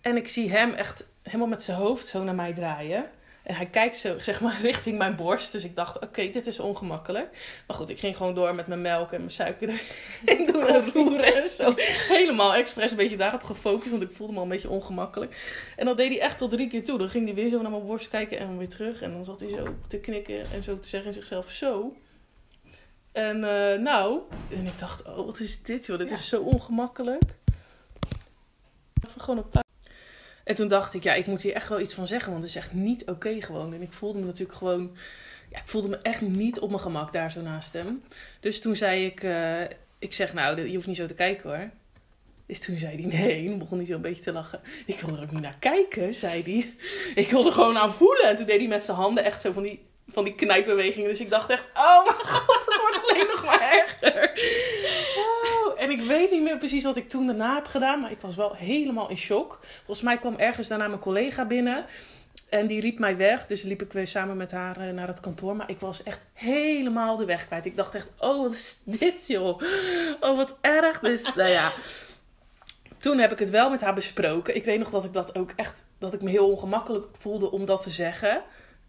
En 0.00 0.16
ik 0.16 0.28
zie 0.28 0.50
hem 0.50 0.72
echt 0.72 1.08
helemaal 1.22 1.46
met 1.46 1.62
zijn 1.62 1.76
hoofd 1.76 2.06
zo 2.06 2.22
naar 2.24 2.34
mij 2.34 2.52
draaien. 2.52 3.10
En 3.42 3.54
hij 3.54 3.66
kijkt 3.66 3.96
zo, 3.96 4.18
zeg 4.18 4.40
maar, 4.40 4.58
richting 4.70 4.98
mijn 4.98 5.16
borst. 5.16 5.52
Dus 5.52 5.64
ik 5.64 5.76
dacht, 5.76 5.98
oké, 5.98 6.30
dit 6.30 6.46
is 6.46 6.58
ongemakkelijk. 6.60 7.28
Maar 7.66 7.76
goed, 7.76 7.90
ik 7.90 7.98
ging 7.98 8.16
gewoon 8.16 8.34
door 8.34 8.54
met 8.54 8.66
mijn 8.66 8.80
melk 8.80 9.12
en 9.12 9.18
mijn 9.18 9.30
suiker 9.30 9.68
erin 10.24 10.46
doen 10.46 10.66
en 10.66 10.90
roeren 10.92 11.34
en 11.34 11.48
zo. 11.48 11.74
Helemaal 12.08 12.54
expres 12.54 12.90
een 12.90 12.96
beetje 12.96 13.16
daarop 13.16 13.42
gefocust, 13.42 13.90
want 13.90 14.02
ik 14.02 14.10
voelde 14.10 14.32
me 14.32 14.38
al 14.38 14.44
een 14.44 14.50
beetje 14.50 14.68
ongemakkelijk. 14.70 15.62
En 15.76 15.84
dat 15.86 15.96
deed 15.96 16.08
hij 16.08 16.20
echt 16.20 16.38
tot 16.38 16.50
drie 16.50 16.68
keer 16.68 16.84
toe. 16.84 16.98
Dan 16.98 17.10
ging 17.10 17.24
hij 17.24 17.34
weer 17.34 17.50
zo 17.50 17.62
naar 17.62 17.70
mijn 17.70 17.86
borst 17.86 18.08
kijken 18.08 18.38
en 18.38 18.58
weer 18.58 18.68
terug. 18.68 19.02
En 19.02 19.12
dan 19.12 19.24
zat 19.24 19.40
hij 19.40 19.48
zo 19.50 19.64
te 19.88 19.98
knikken 19.98 20.44
en 20.52 20.62
zo 20.62 20.78
te 20.78 20.88
zeggen 20.88 21.08
in 21.08 21.14
zichzelf, 21.14 21.50
zo. 21.50 21.96
En 23.12 23.44
eh, 23.44 23.78
nou, 23.78 24.20
en 24.50 24.66
ik 24.66 24.78
dacht, 24.78 25.04
oh, 25.06 25.26
wat 25.26 25.40
is 25.40 25.62
dit 25.62 25.86
joh, 25.86 25.98
dit 25.98 26.08
Ja. 26.10 26.16
is 26.16 26.28
zo 26.28 26.42
ongemakkelijk. 26.42 27.22
Even 29.08 29.20
gewoon 29.20 29.38
op 29.38 29.62
en 30.44 30.54
toen 30.54 30.68
dacht 30.68 30.94
ik, 30.94 31.02
ja, 31.02 31.14
ik 31.14 31.26
moet 31.26 31.42
hier 31.42 31.54
echt 31.54 31.68
wel 31.68 31.80
iets 31.80 31.94
van 31.94 32.06
zeggen, 32.06 32.32
want 32.32 32.42
het 32.42 32.52
is 32.52 32.58
echt 32.58 32.72
niet 32.72 33.06
oké 33.06 33.42
gewoon. 33.42 33.74
En 33.74 33.82
ik 33.82 33.92
voelde 33.92 34.18
me 34.18 34.24
natuurlijk 34.24 34.58
gewoon, 34.58 34.96
ja, 35.50 35.58
ik 35.58 35.68
voelde 35.68 35.88
me 35.88 35.98
echt 36.02 36.20
niet 36.20 36.58
op 36.58 36.68
mijn 36.68 36.82
gemak 36.82 37.12
daar 37.12 37.30
zo 37.30 37.40
naast 37.40 37.72
hem. 37.72 38.02
Dus 38.40 38.60
toen 38.60 38.76
zei 38.76 39.04
ik, 39.04 39.22
eh, 39.22 39.62
ik 39.98 40.12
zeg, 40.12 40.34
nou, 40.34 40.68
je 40.68 40.74
hoeft 40.74 40.86
niet 40.86 40.96
zo 40.96 41.06
te 41.06 41.14
kijken 41.14 41.50
hoor. 41.50 41.70
Dus 42.50 42.60
toen 42.60 42.76
zei 42.76 43.02
hij 43.02 43.20
nee. 43.20 43.46
Toen 43.46 43.58
begon 43.58 43.78
hij 43.78 43.86
zo 43.86 43.94
een 43.94 44.00
beetje 44.00 44.22
te 44.22 44.32
lachen. 44.32 44.60
Ik 44.86 45.00
wil 45.00 45.16
er 45.16 45.22
ook 45.22 45.30
niet 45.30 45.42
naar 45.42 45.56
kijken, 45.58 46.14
zei 46.14 46.42
hij. 46.42 46.74
Ik 47.24 47.30
wil 47.30 47.46
er 47.46 47.52
gewoon 47.52 47.76
aan 47.76 47.94
voelen. 47.94 48.28
En 48.28 48.36
toen 48.36 48.46
deed 48.46 48.58
hij 48.58 48.68
met 48.68 48.84
zijn 48.84 48.96
handen 48.96 49.24
echt 49.24 49.40
zo 49.40 49.52
van 49.52 49.62
die, 49.62 49.86
van 50.08 50.24
die 50.24 50.34
knijpbewegingen. 50.34 51.08
Dus 51.08 51.20
ik 51.20 51.30
dacht 51.30 51.50
echt, 51.50 51.64
oh 51.74 52.04
mijn 52.04 52.26
god, 52.26 52.66
het 52.66 52.80
wordt 52.80 53.10
alleen 53.10 53.26
nog 53.26 53.44
maar 53.44 53.60
erger. 53.60 54.32
En 55.80 55.90
ik 55.90 56.00
weet 56.00 56.30
niet 56.30 56.42
meer 56.42 56.58
precies 56.58 56.84
wat 56.84 56.96
ik 56.96 57.08
toen 57.08 57.26
daarna 57.26 57.54
heb 57.54 57.66
gedaan. 57.66 58.00
Maar 58.00 58.10
ik 58.10 58.20
was 58.20 58.36
wel 58.36 58.54
helemaal 58.54 59.08
in 59.08 59.16
shock. 59.16 59.58
Volgens 59.76 60.02
mij 60.02 60.18
kwam 60.18 60.34
ergens 60.36 60.68
daarna 60.68 60.88
mijn 60.88 61.00
collega 61.00 61.44
binnen. 61.44 61.84
En 62.48 62.66
die 62.66 62.80
riep 62.80 62.98
mij 62.98 63.16
weg. 63.16 63.46
Dus 63.46 63.62
liep 63.62 63.82
ik 63.82 63.92
weer 63.92 64.06
samen 64.06 64.36
met 64.36 64.50
haar 64.50 64.76
eh, 64.76 64.94
naar 64.94 65.06
het 65.06 65.20
kantoor. 65.20 65.56
Maar 65.56 65.70
ik 65.70 65.80
was 65.80 66.02
echt 66.02 66.26
helemaal 66.32 67.16
de 67.16 67.24
weg 67.24 67.46
kwijt. 67.46 67.66
Ik 67.66 67.76
dacht 67.76 67.94
echt, 67.94 68.08
oh 68.18 68.42
wat 68.42 68.52
is 68.52 68.80
dit 68.84 69.26
joh. 69.26 69.60
Oh 70.20 70.36
wat 70.36 70.58
erg. 70.60 71.00
Dus 71.00 71.22
nou 71.34 71.50
ja. 71.50 71.72
Toen 72.98 73.18
heb 73.18 73.32
ik 73.32 73.38
het 73.38 73.50
wel 73.50 73.70
met 73.70 73.80
haar 73.80 73.94
besproken. 73.94 74.56
Ik 74.56 74.64
weet 74.64 74.78
nog 74.78 74.90
dat 74.90 75.04
ik 75.04 75.12
dat 75.12 75.38
ook 75.38 75.52
echt... 75.56 75.84
Dat 75.98 76.14
ik 76.14 76.22
me 76.22 76.30
heel 76.30 76.48
ongemakkelijk 76.48 77.06
voelde 77.18 77.50
om 77.50 77.64
dat 77.64 77.82
te 77.82 77.90
zeggen. 77.90 78.42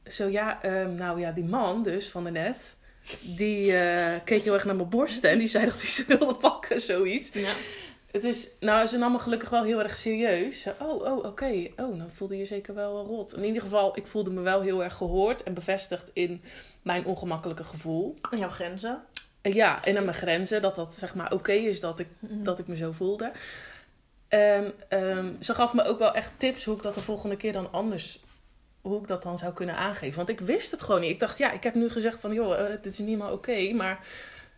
Zo 0.08 0.28
ja, 0.28 0.62
ehm, 0.62 0.96
nou 0.96 1.20
ja, 1.20 1.32
die 1.32 1.44
man 1.44 1.84
dus 1.84 2.10
van 2.10 2.24
de 2.24 2.32
net... 2.32 2.76
Die 3.22 3.78
eh, 3.78 4.20
keek 4.26 4.44
heel 4.44 4.54
erg 4.54 4.66
naar 4.66 4.76
mijn 4.76 4.90
borsten. 4.90 5.30
En 5.30 5.38
die 5.38 5.48
zei 5.48 5.66
dat 5.66 5.82
hij 5.82 5.90
ze 5.90 6.06
wilde 6.08 6.36
pakken, 6.36 6.82
zoiets. 6.82 7.34
Ja. 7.34 7.54
Het 8.12 8.24
is, 8.24 8.48
nou, 8.60 8.86
ze 8.88 8.98
nam 8.98 9.12
me 9.12 9.20
gelukkig 9.20 9.50
wel 9.50 9.64
heel 9.64 9.82
erg 9.82 9.96
serieus. 9.96 10.68
Oh, 10.80 11.02
oh, 11.02 11.26
oké. 11.26 11.68
Oh, 11.78 11.98
dan 11.98 12.10
voelde 12.14 12.38
je 12.38 12.46
zeker 12.46 12.74
wel 12.74 13.06
rot. 13.06 13.36
In 13.36 13.44
ieder 13.44 13.62
geval, 13.62 13.98
ik 13.98 14.08
voelde 14.08 14.30
me 14.30 14.42
wel 14.42 14.62
heel 14.62 14.84
erg 14.84 14.94
gehoord 14.94 15.44
en 15.44 15.54
bevestigd 15.54 16.10
in 16.14 16.44
mijn 16.82 17.06
ongemakkelijke 17.06 17.64
gevoel. 17.64 18.18
En 18.32 18.38
jouw 18.38 18.50
grenzen. 18.50 19.04
En 19.42 19.54
ja, 19.54 19.84
en 19.86 19.98
aan 19.98 20.04
mijn 20.06 20.16
grenzen, 20.18 20.62
dat 20.62 20.76
dat 20.76 20.94
zeg 20.94 21.16
maar 21.16 21.32
oké 21.34 21.52
is 21.52 21.80
dat 21.80 22.00
ik, 22.00 22.08
Mhm. 22.20 22.44
dat 22.44 22.60
ik 22.60 22.68
me 22.68 22.76
zo 22.76 22.92
voelde. 22.92 23.32
En 24.28 24.74
ehm, 24.88 25.26
ze 25.40 25.54
gaf 25.54 25.74
me 25.74 25.84
ook 25.84 26.00
wel 26.00 26.14
echt 26.14 26.32
tips 26.38 26.66
hoe 26.66 26.76
ik 26.76 26.82
dat 26.82 26.94
de 26.94 27.00
volgende 27.02 27.36
keer 27.38 27.54
dan 27.54 27.72
anders, 27.72 28.20
hoe 28.82 29.00
ik 29.02 29.08
dat 29.08 29.24
dan 29.24 29.38
zou 29.38 29.54
kunnen 29.54 29.76
aangeven. 29.76 30.16
Want 30.16 30.30
ik 30.30 30.40
wist 30.40 30.72
het 30.72 30.82
gewoon 30.82 31.02
niet. 31.02 31.10
Ik 31.10 31.20
dacht, 31.20 31.38
ja, 31.38 31.52
ik 31.52 31.64
heb 31.64 31.76
nu 31.76 31.90
gezegd 31.90 32.20
van, 32.20 32.34
joh, 32.34 32.60
eh, 32.60 32.66
dit 32.82 32.86
is 32.86 32.98
niet 33.00 33.18
meer 33.18 33.32
oké, 33.32 33.74
maar 33.74 34.06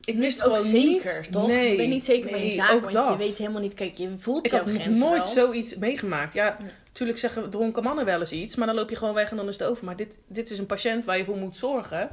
ik 0.03 0.17
wist 0.17 0.43
ook 0.45 0.55
gewoon 0.55 0.67
zeker, 0.69 1.19
niet. 1.21 1.31
toch? 1.31 1.47
Nee, 1.47 1.71
je 1.71 1.77
bent 1.77 1.89
niet 1.89 2.05
zeker 2.05 2.29
van 2.29 2.43
je 2.43 2.51
zaak, 2.51 2.81
want 2.81 2.93
dat. 2.93 3.07
je 3.07 3.17
weet 3.17 3.37
helemaal 3.37 3.61
niet... 3.61 3.73
Kijk, 3.73 3.97
je 3.97 4.13
voelt 4.17 4.45
Ik 4.45 4.51
jouw 4.51 4.63
nog 4.65 4.69
grenzen 4.73 5.03
nooit 5.05 5.21
wel. 5.23 5.29
zoiets 5.45 5.75
meegemaakt. 5.75 6.33
Ja, 6.33 6.45
Ja. 6.45 6.57
natuurlijk 6.87 7.19
zeggen 7.19 7.49
dronken 7.49 7.83
mannen 7.83 8.05
wel 8.05 8.19
eens 8.19 8.31
iets, 8.31 8.55
maar 8.55 8.67
dan 8.67 8.75
loop 8.75 8.89
je 8.89 8.95
gewoon 8.95 9.13
weg 9.13 9.31
en 9.31 9.37
dan 9.37 9.47
is 9.47 9.57
het 9.57 9.67
over. 9.67 9.85
Maar 9.85 9.95
dit, 9.95 10.17
dit 10.27 10.51
is 10.51 10.57
een 10.57 10.65
patiënt 10.65 11.05
waar 11.05 11.17
je 11.17 11.25
voor 11.25 11.37
moet 11.37 11.55
zorgen. 11.55 12.09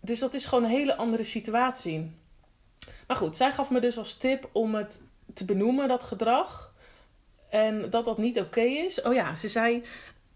Dus 0.00 0.18
dat 0.18 0.34
is 0.34 0.44
gewoon 0.44 0.64
een 0.64 0.70
hele 0.70 0.96
andere 0.96 1.24
situatie. 1.24 2.10
Maar 3.06 3.16
goed, 3.16 3.36
zij 3.36 3.52
gaf 3.52 3.70
me 3.70 3.80
dus 3.80 3.98
als 3.98 4.16
tip 4.16 4.48
om 4.52 4.74
het 4.74 5.00
te 5.34 5.44
benoemen, 5.44 5.88
dat 5.88 6.04
gedrag. 6.04 6.72
En 7.50 7.90
dat 7.90 8.04
dat 8.04 8.18
niet 8.18 8.40
oké 8.40 8.60
is. 8.60 9.02
Oh 9.02 9.14
ja, 9.14 9.34
ze 9.34 9.48
zei 9.48 9.82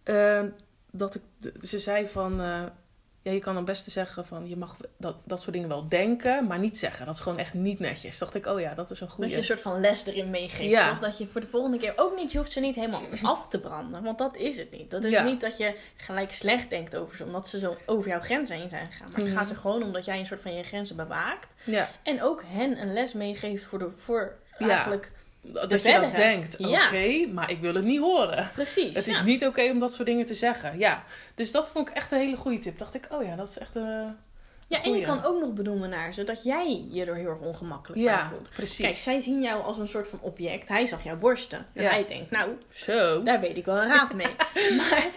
eh, 0.07 0.43
dat 0.91 1.15
ik. 1.15 1.23
Ze 1.63 1.79
zei 1.79 2.09
van. 2.09 2.41
eh, 2.41 2.63
ja, 3.23 3.33
je 3.33 3.39
kan 3.39 3.55
dan 3.55 3.65
best 3.65 3.91
zeggen 3.91 4.27
van 4.27 4.49
je 4.49 4.57
mag 4.57 4.77
dat, 4.99 5.17
dat 5.25 5.41
soort 5.41 5.53
dingen 5.53 5.69
wel 5.69 5.89
denken, 5.89 6.47
maar 6.47 6.59
niet 6.59 6.79
zeggen. 6.79 7.07
Dat 7.07 7.15
is 7.15 7.21
gewoon 7.21 7.39
echt 7.39 7.55
niet 7.55 7.79
netjes. 7.79 8.19
Dacht 8.19 8.35
ik, 8.35 8.47
oh 8.47 8.61
ja, 8.61 8.75
dat 8.75 8.91
is 8.91 9.01
een 9.01 9.07
Dat 9.07 9.15
goede. 9.17 9.31
je 9.31 9.37
een 9.37 9.45
soort 9.45 9.61
van 9.61 9.81
les 9.81 10.07
erin 10.07 10.31
meegeeft, 10.31 10.71
Ja. 10.71 10.89
toch? 10.89 10.99
Dat 10.99 11.19
je 11.19 11.27
voor 11.27 11.41
de 11.41 11.47
volgende 11.47 11.77
keer 11.79 11.93
ook 11.97 12.17
niet... 12.17 12.33
Je 12.33 12.39
hoeft 12.39 12.53
ze 12.53 12.61
niet 12.61 12.75
helemaal 12.75 13.03
af 13.23 13.49
te 13.49 13.61
branden. 13.61 14.03
Want 14.03 14.19
dat 14.19 14.37
is 14.37 14.57
het 14.59 14.71
niet. 14.71 14.91
Dat 14.91 15.05
is 15.05 15.11
Ja. 15.11 15.23
niet 15.23 15.41
dat 15.41 15.57
je 15.57 15.77
gelijk 15.97 16.33
slecht 16.33 16.71
denkt 16.71 16.97
over 16.97 17.17
ze... 17.17 17.25
Omdat 17.25 17.49
ze 17.49 17.59
zo 17.59 17.77
over 17.87 18.09
jouw 18.11 18.21
grenzen 18.21 18.57
heen 18.57 18.71
zijn 18.71 18.87
gegaan. 18.87 19.11
Maar 19.11 19.21
het 19.21 19.29
Mhm. 19.29 19.37
gaat 19.39 19.51
er 19.51 19.57
gewoon 19.57 19.83
om 19.83 19.93
dat 19.93 20.05
jij 20.05 20.19
een 20.19 20.27
soort 20.27 20.41
van 20.43 20.55
je 20.55 20.63
grenzen 20.63 20.97
bewaakt. 20.97 21.55
Ja, 21.65 21.89
En 22.03 22.23
ook 22.23 22.43
hen 22.47 22.81
een 22.81 22.93
les 22.93 23.13
meegeeft 23.13 23.65
voor, 23.65 23.79
de, 23.79 23.91
voor 23.97 24.37
eigenlijk... 24.59 25.13
dat 25.53 25.71
De 25.71 25.77
je 25.77 25.83
dat 25.83 25.93
verdere. 25.93 26.13
denkt. 26.15 26.57
Oké, 26.59 26.69
Ja. 26.97 27.27
maar 27.33 27.51
ik 27.51 27.61
wil 27.61 27.75
het 27.75 27.85
niet 27.85 28.01
horen. 28.01 28.51
Precies. 28.55 28.97
Het 28.97 29.09
is 29.09 29.17
ja. 29.17 29.23
niet 29.23 29.47
oké 29.47 29.63
om 29.71 29.79
dat 29.79 29.93
soort 29.95 30.07
dingen 30.09 30.27
te 30.27 30.35
zeggen. 30.35 30.79
Ja, 30.79 31.05
dus 31.35 31.51
dat 31.53 31.71
vond 31.71 31.89
ik 31.89 31.95
echt 31.95 32.13
een 32.13 32.19
hele 32.19 32.37
goede 32.37 32.59
tip. 32.59 32.79
Dacht 32.79 32.95
ik, 32.95 33.09
oh 33.11 33.25
ja, 33.25 33.37
dat 33.37 33.49
is 33.49 33.59
echt 33.59 33.75
een. 33.75 34.17
Ja, 34.69 34.83
en 34.83 34.93
je 34.93 35.05
kan 35.05 35.25
ook 35.25 35.41
nog 35.41 35.53
benoemen 35.53 35.91
naar 35.91 36.15
ze 36.15 36.25
dat 36.25 36.43
jij 36.43 36.87
je 36.91 37.05
er 37.05 37.15
heel 37.17 37.29
erg 37.29 37.39
ongemakkelijk 37.39 38.05
bij 38.05 38.13
Ja, 38.13 38.29
voelt. 38.31 38.51
precies. 38.55 38.85
Kijk, 38.85 38.95
zij 38.95 39.21
zien 39.21 39.43
jou 39.43 39.63
als 39.63 39.79
een 39.79 39.89
soort 39.89 40.09
van 40.09 40.19
object. 40.23 40.69
Hij 40.69 40.87
zag 40.87 41.05
jouw 41.05 41.17
borsten. 41.19 41.67
En 41.73 41.83
Ja. 41.83 41.89
hij 41.91 42.07
denkt, 42.07 42.31
nou, 42.31 42.51
Zo. 42.73 43.23
daar 43.23 43.41
weet 43.41 43.57
ik 43.57 43.65
wel 43.65 43.77
een 43.77 43.89
raad 43.89 44.13
mee. 44.15 44.27
maar 44.77 45.09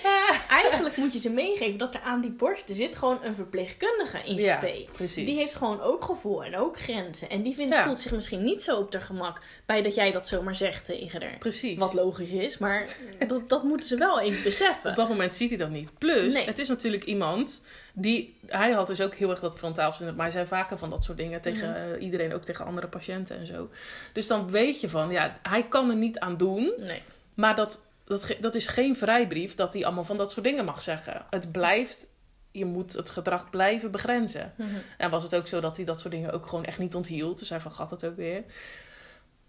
eigenlijk 0.50 0.98
moet 0.98 1.14
je 1.14 1.20
ze 1.20 1.30
meegeven 1.30 1.78
dat 1.78 1.94
er 1.94 2.02
aan 2.02 2.22
die 2.22 2.32
borsten 2.32 2.76
zit 2.76 2.96
gewoon 2.96 3.20
een 3.24 3.36
verpleegkundige 3.36 4.18
in 4.26 4.36
Ja, 4.36 4.58
spe. 4.58 4.86
precies. 4.92 5.26
Die 5.26 5.36
heeft 5.36 5.56
gewoon 5.56 5.82
ook 5.82 6.04
gevoel 6.04 6.44
en 6.44 6.58
ook 6.58 6.80
grenzen. 6.80 7.30
En 7.30 7.42
die 7.42 7.56
vindt, 7.56 7.76
Ja. 7.76 7.84
voelt 7.86 8.00
zich 8.00 8.12
misschien 8.12 8.44
niet 8.44 8.62
zo 8.64 8.76
op 8.78 8.94
haar 8.94 9.02
gemak 9.02 9.42
bij 9.66 9.82
dat 9.82 9.96
jij 9.96 10.12
dat 10.12 10.28
zomaar 10.28 10.56
zegt 10.56 10.86
tegen 10.86 11.22
haar. 11.22 11.38
Precies. 11.40 11.80
Wat 11.80 11.94
logisch 11.94 12.32
is, 12.32 12.58
maar 12.58 12.88
dat, 13.28 13.50
dat 13.50 13.64
moeten 13.64 13.88
ze 13.88 13.98
wel 13.98 14.20
even 14.20 14.44
beseffen. 14.44 14.90
Op 14.90 14.96
dat 14.96 15.10
moment 15.10 15.34
ziet 15.34 15.50
hij 15.50 15.58
dat 15.58 15.70
niet. 15.70 15.98
Plus, 15.98 16.34
Nee. 16.34 16.46
het 16.46 16.60
is 16.60 16.68
natuurlijk 16.68 17.04
iemand 17.04 17.62
die. 17.94 18.40
Hij 18.48 18.72
had 18.72 18.88
dus 18.88 19.02
ook 19.02 19.14
heel 19.16 19.30
erg 19.30 19.40
dat 19.40 19.58
frontaal 19.58 19.94
maar 20.02 20.14
hij 20.26 20.32
zei 20.32 20.46
vaker 20.46 20.78
van 20.78 20.90
dat 20.90 21.04
soort 21.04 21.18
dingen 21.18 21.42
tegen 21.42 21.70
Mhm. 21.70 21.94
eh, 21.94 22.02
iedereen, 22.02 22.34
ook 22.34 22.44
tegen 22.44 22.66
andere 22.66 22.88
patiënten 22.88 23.38
en 23.38 23.46
zo. 23.46 23.70
Dus 24.14 24.28
dan 24.28 24.52
weet 24.52 24.82
je 24.82 24.90
van, 24.90 25.12
ja, 25.12 25.38
hij 25.42 25.64
kan 25.68 25.90
er 25.90 25.96
niet 25.96 26.20
aan 26.20 26.38
doen. 26.38 26.74
Nee. 26.78 27.02
Maar 27.34 27.56
dat, 27.56 27.82
dat, 28.06 28.36
dat 28.40 28.56
is 28.56 28.68
geen 28.68 28.96
vrijbrief 28.96 29.56
dat 29.56 29.74
hij 29.74 29.86
allemaal 29.86 30.04
van 30.04 30.18
dat 30.18 30.32
soort 30.32 30.46
dingen 30.46 30.66
mag 30.66 30.82
zeggen. 30.82 31.26
Het 31.30 31.52
blijft, 31.52 32.08
je 32.52 32.66
moet 32.66 32.94
het 32.94 33.10
gedrag 33.10 33.50
blijven 33.50 33.92
begrenzen. 33.92 34.54
En 34.98 35.10
was 35.10 35.24
het 35.24 35.36
ook 35.36 35.48
zo 35.48 35.60
dat 35.60 35.76
hij 35.76 35.86
dat 35.86 36.00
soort 36.00 36.14
dingen 36.14 36.32
ook 36.32 36.48
gewoon 36.48 36.66
echt 36.66 36.80
niet 36.80 36.96
onthield. 36.96 37.40
Dus 37.40 37.50
hij 37.50 37.60
vergat 37.60 37.90
het 37.90 38.06
ook 38.06 38.16
weer. 38.16 38.44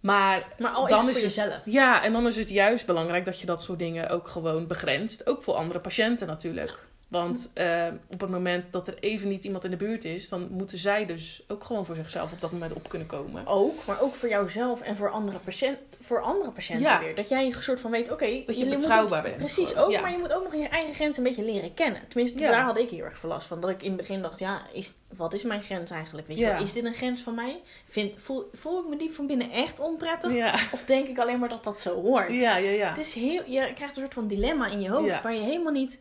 Maar, 0.00 0.47
Maar 0.59 0.70
al 0.70 0.85
is 0.85 0.90
dan 0.90 1.06
het 1.06 1.16
is 1.16 1.23
voor 1.23 1.28
het, 1.28 1.37
jezelf. 1.37 1.61
Ja, 1.64 2.02
en 2.04 2.12
dan 2.12 2.26
is 2.26 2.37
het 2.37 2.49
juist 2.50 2.87
belangrijk 2.87 3.25
dat 3.25 3.40
je 3.40 3.47
dat 3.47 3.62
soort 3.62 3.78
dingen 3.78 4.09
ook 4.09 4.28
gewoon 4.28 4.66
begrenst. 4.66 5.26
Ook 5.26 5.42
voor 5.42 5.54
andere 5.54 5.80
patiënten 5.80 6.26
natuurlijk. 6.26 6.88
Want 7.11 7.50
eh, 7.55 7.87
op 8.09 8.21
het 8.21 8.31
moment 8.31 8.64
dat 8.73 8.88
er 8.88 8.99
even 9.00 9.29
niet 9.29 9.45
iemand 9.45 9.64
in 9.64 9.71
de 9.71 9.76
buurt 9.76 10.05
is, 10.05 10.29
dan 10.29 10.49
moeten 10.50 10.79
zij 10.79 11.07
dus 11.07 11.43
ook 11.49 11.64
gewoon 11.64 11.87
voor 11.87 11.95
zichzelf 11.95 12.33
op 12.33 12.40
dat 12.40 12.52
moment 12.52 12.73
op 12.73 12.88
kunnen 12.88 13.07
komen. 13.09 13.47
Ook, 13.47 13.85
maar 13.87 14.00
ook 14.00 14.14
voor 14.14 14.29
jouzelf 14.29 14.81
en 14.81 14.97
voor 14.97 15.11
andere, 15.11 15.38
patiënt, 15.38 15.79
voor 16.00 16.21
andere 16.21 16.50
patiënten 16.50 16.87
Ja. 16.87 17.00
weer. 17.00 17.14
Dat 17.14 17.29
jij 17.29 17.47
een 17.47 17.62
soort 17.62 17.81
van 17.81 17.90
weet, 17.90 18.11
oké... 18.12 18.43
Dat 18.47 18.59
je 18.59 18.67
betrouwbaar 18.67 19.23
bent. 19.23 19.37
Precies, 19.37 19.69
gewoon. 19.69 19.85
ook. 19.85 19.90
Ja. 19.90 20.00
Maar 20.00 20.11
je 20.11 20.19
moet 20.19 20.33
ook 20.33 20.43
nog 20.43 20.55
je 20.55 20.69
eigen 20.69 20.95
grens 20.95 21.17
een 21.17 21.23
beetje 21.23 21.45
leren 21.45 21.75
kennen. 21.75 22.00
Tenminste, 22.09 22.38
Ja. 22.38 22.50
daar 22.50 22.62
had 22.62 22.79
ik 22.79 22.90
heel 22.90 23.05
erg 23.05 23.19
veel 23.19 23.29
last 23.29 23.47
van. 23.47 23.61
Dat 23.61 23.71
ik 23.71 23.83
in 23.83 23.88
het 23.88 23.97
begin 23.97 24.23
dacht, 24.23 24.38
ja, 24.38 24.62
is, 24.73 24.93
wat 25.17 25.33
is 25.33 25.43
mijn 25.43 25.62
grens 25.62 25.90
eigenlijk? 25.90 26.26
Weet 26.26 26.38
je 26.38 26.47
wel, 26.47 26.62
is 26.62 26.73
dit 26.73 26.85
een 26.85 26.95
grens 26.95 27.21
van 27.21 27.35
mij? 27.35 27.61
Vind, 27.88 28.17
voel, 28.19 28.50
voel 28.52 28.81
ik 28.81 28.88
me 28.88 28.97
diep 28.97 29.12
van 29.14 29.26
binnen 29.26 29.50
echt 29.50 29.79
onprettig? 29.81 30.73
Of 30.73 30.85
denk 30.85 31.09
ik 31.09 31.19
alleen 31.19 31.38
maar 31.38 31.49
dat 31.49 31.64
dat 31.64 31.81
zo 31.81 32.02
hoort? 32.02 32.33
ja, 32.33 32.57
ja. 32.57 32.71
ja. 32.71 32.88
Het 32.88 32.99
is 32.99 33.14
heel, 33.14 33.43
je 33.47 33.73
krijgt 33.75 33.97
een 33.97 34.02
soort 34.02 34.14
van 34.14 34.26
dilemma 34.26 34.67
in 34.67 34.81
je 34.81 34.90
hoofd 34.90 35.23
waar 35.23 35.35
je 35.35 35.40
helemaal 35.40 35.73
niet 35.73 35.99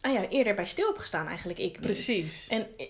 ah 0.00 0.12
ja, 0.12 0.28
eerder 0.28 0.54
bij 0.54 0.66
stil 0.66 0.86
hebt 0.86 0.98
gestaan 0.98 1.26
eigenlijk 1.26 1.58
ik 1.58 1.72
niet. 1.72 1.80
Precies. 1.80 2.48
En 2.48 2.66
eh, 2.76 2.86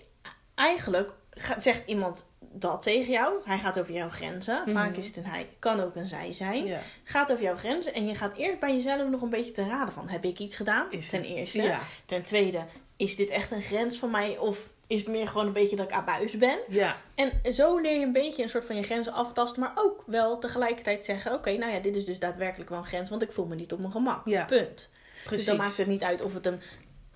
eigenlijk 0.55 1.11
zegt 1.57 1.83
iemand 1.89 2.29
dat 2.53 2.83
tegen 2.83 3.13
jou. 3.13 3.35
Hij 3.45 3.59
gaat 3.59 3.79
over 3.81 3.93
jouw 3.95 4.11
grenzen. 4.11 4.63
Mhm. 4.65 4.73
Vaak 4.77 4.97
is 4.97 5.07
het 5.07 5.17
een 5.17 5.25
hij, 5.27 5.47
kan 5.59 5.81
ook 5.81 5.97
een 5.97 6.07
zij 6.07 6.33
zijn. 6.33 6.67
Ja. 6.67 6.81
Gaat 7.05 7.33
over 7.33 7.45
jouw 7.45 7.57
grenzen 7.57 7.95
en 7.95 8.07
je 8.07 8.15
gaat 8.15 8.37
eerst 8.37 8.59
bij 8.61 8.75
jezelf 8.75 9.09
nog 9.11 9.23
een 9.23 9.31
beetje 9.31 9.51
te 9.51 9.65
raden 9.67 9.95
van 9.95 10.09
heb 10.09 10.25
ik 10.25 10.39
iets 10.39 10.57
gedaan? 10.57 10.87
Is 10.93 11.09
Ten 11.09 11.21
het- 11.21 11.29
eerste. 11.29 11.63
Ja, 11.63 11.81
Ten 12.07 12.23
tweede, 12.23 12.65
is 12.97 13.17
dit 13.17 13.29
echt 13.29 13.51
een 13.51 13.63
grens 13.63 13.99
van 13.99 14.11
mij 14.11 14.39
of 14.39 14.69
is 14.87 15.01
het 15.01 15.09
meer 15.09 15.29
gewoon 15.29 15.47
een 15.47 15.53
beetje 15.53 15.77
dat 15.77 15.91
ik 15.91 15.97
abuis 15.97 16.37
ben? 16.37 16.59
ja, 16.69 16.97
En 17.15 17.53
zo 17.53 17.79
leer 17.79 17.99
je 17.99 18.05
een 18.05 18.13
beetje 18.13 18.43
een 18.43 18.49
soort 18.49 18.65
van 18.65 18.77
je 18.77 18.83
grenzen 18.83 19.13
aftasten, 19.13 19.61
maar 19.61 19.73
ook 19.75 20.03
wel 20.07 20.39
tegelijkertijd 20.39 21.05
zeggen: 21.05 21.33
Oké, 21.33 21.53
nou 21.57 21.73
ja, 21.73 21.79
dit 21.81 21.97
is 21.97 22.05
dus 22.05 22.19
daadwerkelijk 22.19 22.71
wel 22.71 22.79
een 22.79 22.85
grens, 22.87 23.11
want 23.11 23.23
ik 23.23 23.33
voel 23.33 23.47
me 23.47 23.55
niet 23.55 23.73
op 23.73 23.79
mijn 23.79 23.93
gemak. 23.93 24.27
Ja. 24.27 24.45
Punt. 24.45 24.91
precies. 25.25 25.29
Dus 25.31 25.45
dan 25.45 25.57
maakt 25.57 25.77
het 25.77 25.87
niet 25.87 26.03
uit 26.03 26.23
of 26.23 26.35
het 26.35 26.47
een 26.47 26.61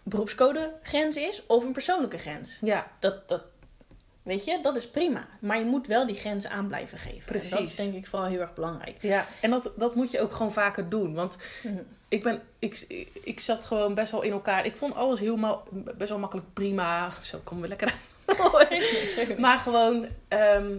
beroepscode 0.04 0.72
grens 0.82 1.16
is 1.16 1.46
of 1.46 1.64
een 1.64 1.72
persoonlijke 1.72 2.18
grens. 2.18 2.58
Ja, 2.60 2.86
Dat, 2.98 3.28
dat, 3.28 3.42
weet 4.22 4.44
je, 4.44 4.58
dat 4.62 4.76
is 4.76 4.88
prima. 4.88 5.26
Maar 5.40 5.58
je 5.58 5.64
moet 5.64 5.86
wel 5.86 6.06
die 6.06 6.16
grenzen 6.16 6.50
aan 6.50 6.66
blijven 6.66 6.98
geven. 6.98 7.18
En 7.26 7.32
dat 7.32 7.42
is 7.42 7.48
Precies. 7.50 7.74
denk 7.76 7.94
ik 7.94 8.06
vooral 8.06 8.28
heel 8.28 8.40
erg 8.40 8.54
belangrijk. 8.54 8.96
ja. 9.00 9.26
En 9.40 9.50
dat, 9.50 9.70
dat 9.76 9.94
moet 9.94 10.10
je 10.10 10.20
ook 10.20 10.32
gewoon 10.32 10.52
vaker 10.52 10.88
doen. 10.88 11.14
Want 11.14 11.36
Mhm. 11.62 11.74
ik, 12.08 12.22
ben, 12.22 12.42
ik, 12.58 13.04
ik 13.24 13.40
zat 13.40 13.64
gewoon 13.64 13.94
best 13.94 14.12
wel 14.12 14.22
in 14.22 14.32
elkaar. 14.32 14.66
Ik 14.66 14.76
vond 14.76 14.94
alles 14.94 15.20
heel 15.20 15.62
best 15.70 16.10
wel 16.10 16.18
makkelijk 16.18 16.46
prima. 16.52 17.10
Zo 17.22 17.38
komen 17.44 17.62
we 17.62 17.68
lekker 17.68 17.88
aan. 17.88 17.98
Maar 19.38 19.58
gewoon 19.58 20.06
ehm, 20.28 20.76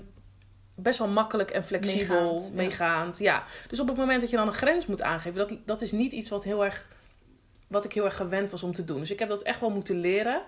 best 0.75 0.99
wel 0.99 1.07
makkelijk 1.07 1.51
en 1.51 1.65
flexibel, 1.65 2.33
Meegaand, 2.33 2.53
meegaand. 2.53 3.17
ja. 3.19 3.33
Ja. 3.33 3.43
Dus 3.67 3.79
op 3.79 3.87
het 3.87 3.97
moment 3.97 4.21
dat 4.21 4.29
je 4.29 4.35
dan 4.37 4.47
een 4.47 4.53
grens 4.53 4.85
moet 4.85 5.01
aangeven, 5.01 5.37
dat, 5.47 5.57
dat 5.65 5.81
is 5.81 5.91
niet 5.91 6.11
iets 6.11 6.29
wat 6.29 6.43
heel 6.43 6.63
erg 6.65 6.87
wat 7.75 7.85
ik 7.85 7.93
heel 7.93 8.05
erg 8.05 8.15
gewend 8.15 8.51
was 8.51 8.63
om 8.63 8.73
te 8.73 8.85
doen. 8.85 8.99
Dus 8.99 9.11
ik 9.11 9.19
heb 9.19 9.29
dat 9.29 9.43
echt 9.43 9.59
wel 9.59 9.69
moeten 9.69 9.99
leren. 9.99 10.41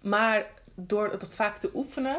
Maar 0.00 0.46
door 0.74 1.10
het 1.10 1.28
vaak 1.28 1.56
te 1.56 1.70
oefenen, 1.74 2.16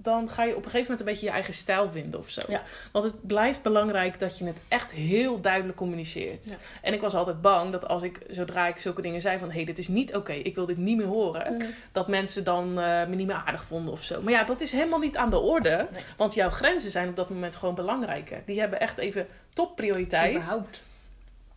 dan 0.00 0.30
ga 0.30 0.44
je 0.44 0.50
op 0.50 0.56
een 0.56 0.70
gegeven 0.70 0.80
moment 0.80 1.00
een 1.00 1.06
beetje 1.06 1.26
je 1.26 1.32
eigen 1.32 1.54
stijl 1.54 1.90
vinden 1.90 2.20
of 2.20 2.30
zo. 2.30 2.40
Ja. 2.48 2.62
Want 2.92 3.04
het 3.04 3.26
blijft 3.26 3.62
belangrijk 3.62 4.20
dat 4.20 4.38
je 4.38 4.44
het 4.44 4.56
echt 4.68 4.90
heel 4.90 5.40
duidelijk 5.40 5.76
communiceert. 5.76 6.46
Ja. 6.46 6.56
En 6.82 6.92
ik 6.92 7.00
was 7.00 7.14
altijd 7.14 7.40
bang 7.40 7.72
dat 7.72 7.88
als 7.88 8.02
ik, 8.02 8.20
zodra 8.28 8.66
ik 8.66 8.76
zulke 8.76 9.02
dingen 9.02 9.20
zei 9.20 9.38
van... 9.38 9.48
hé, 9.48 9.54
hey, 9.54 9.64
dit 9.64 9.78
is 9.78 9.88
niet 9.88 10.14
oké, 10.14 10.32
ik 10.32 10.54
wil 10.54 10.66
dit 10.66 10.76
niet 10.76 10.96
meer 10.96 11.06
horen... 11.06 11.74
Dat 11.92 12.08
mensen 12.08 12.44
dan 12.44 12.68
eh, 12.68 13.06
me 13.06 13.14
niet 13.14 13.26
meer 13.26 13.42
aardig 13.46 13.64
vonden 13.64 13.92
of 13.92 14.02
zo. 14.02 14.22
Maar 14.22 14.32
ja, 14.32 14.44
dat 14.44 14.60
is 14.60 14.72
helemaal 14.72 14.98
niet 14.98 15.16
aan 15.16 15.30
de 15.30 15.38
orde. 15.38 15.88
Nee. 15.92 16.02
Want 16.16 16.34
jouw 16.34 16.50
grenzen 16.50 16.90
zijn 16.90 17.08
op 17.08 17.16
dat 17.16 17.30
moment 17.30 17.56
gewoon 17.56 17.74
belangrijker. 17.74 18.42
Die 18.46 18.60
hebben 18.60 18.80
echt 18.80 18.98
even 18.98 19.26
topprioriteit. 19.52 20.36
Überhaupt. 20.36 20.82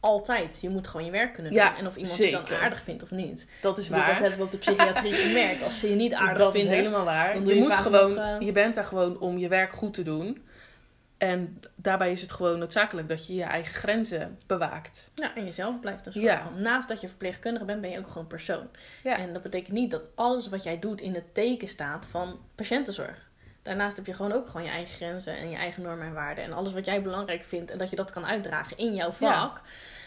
Altijd. 0.02 0.62
Je 0.62 0.70
moet 0.70 0.88
gewoon 0.88 1.06
je 1.06 1.12
werk 1.12 1.34
kunnen 1.34 1.52
doen. 1.52 1.62
Ja, 1.62 1.78
en 1.78 1.88
of 1.88 1.96
iemand 1.96 2.18
je 2.18 2.32
dan 2.32 2.48
zeker. 2.48 2.64
aardig 2.64 2.82
vindt 2.82 3.04
of 3.04 3.12
niet. 3.12 3.46
Dat 3.62 3.78
is 3.78 3.90
waar. 3.90 4.06
Dat 4.08 4.16
hebben 4.20 4.38
we 4.38 4.44
op 4.44 4.52
de 4.52 4.58
psychiatrie 4.58 5.14
gemerkt. 5.28 5.64
Als 5.64 5.80
ze 5.80 5.90
je 5.90 5.96
niet 5.96 6.14
aardig 6.14 6.38
dat 6.38 6.52
vinden. 6.54 6.72
is 6.72 6.78
helemaal 6.78 7.06
waar. 7.06 7.34
dan 7.34 7.46
Je, 7.46 7.56
moet 7.56 7.76
gewoon, 7.76 8.14
nog, 8.14 8.24
eh, 8.24 8.36
je 8.40 8.52
bent 8.52 8.76
daar 8.76 8.86
gewoon 8.86 9.20
om 9.20 9.38
je 9.38 9.48
werk 9.48 9.74
goed 9.74 9.94
te 9.94 10.04
doen. 10.04 10.44
En 11.18 11.60
daarbij 11.76 12.12
is 12.12 12.22
het 12.22 12.32
gewoon 12.32 12.60
noodzakelijk 12.60 13.08
dat 13.10 13.28
je 13.28 13.36
je 13.36 13.44
eigen 13.44 13.74
grenzen 13.74 14.38
bewaakt. 14.48 15.12
Ja, 15.16 15.36
en 15.36 15.44
jezelf 15.46 15.80
blijft 15.80 16.06
een 16.06 16.12
soort 16.12 16.26
Ja. 16.26 16.44
van. 16.44 16.62
Naast 16.62 16.88
dat 16.88 17.02
je 17.02 17.08
verpleegkundige 17.08 17.66
bent, 17.66 17.82
ben 17.82 17.90
je 17.90 17.98
ook 17.98 18.08
gewoon 18.08 18.28
persoon. 18.28 18.68
Ja. 19.04 19.18
En 19.18 19.34
dat 19.34 19.42
betekent 19.42 19.74
niet 19.74 19.92
dat 19.92 20.10
alles 20.16 20.50
wat 20.50 20.64
jij 20.64 20.80
doet 20.80 21.02
in 21.02 21.14
het 21.14 21.34
teken 21.34 21.68
staat 21.68 22.06
van 22.10 22.40
patiëntenzorg. 22.56 23.30
Daarnaast 23.62 23.96
heb 23.96 24.06
je 24.06 24.14
gewoon 24.14 24.32
ook 24.32 24.48
gewoon 24.48 24.64
je 24.64 24.72
eigen 24.72 24.96
grenzen 24.96 25.38
en 25.38 25.50
je 25.50 25.56
eigen 25.56 25.84
normen 25.84 26.08
en 26.08 26.14
waarden. 26.14 26.44
En 26.44 26.54
alles 26.54 26.74
wat 26.74 26.86
jij 26.86 27.02
belangrijk 27.02 27.44
vindt 27.44 27.72
en 27.72 27.78
dat 27.78 27.90
je 27.90 27.96
dat 27.96 28.12
kan 28.12 28.26
uitdragen 28.26 28.78
in 28.78 28.96
jouw 28.96 29.12
vak. 29.12 29.62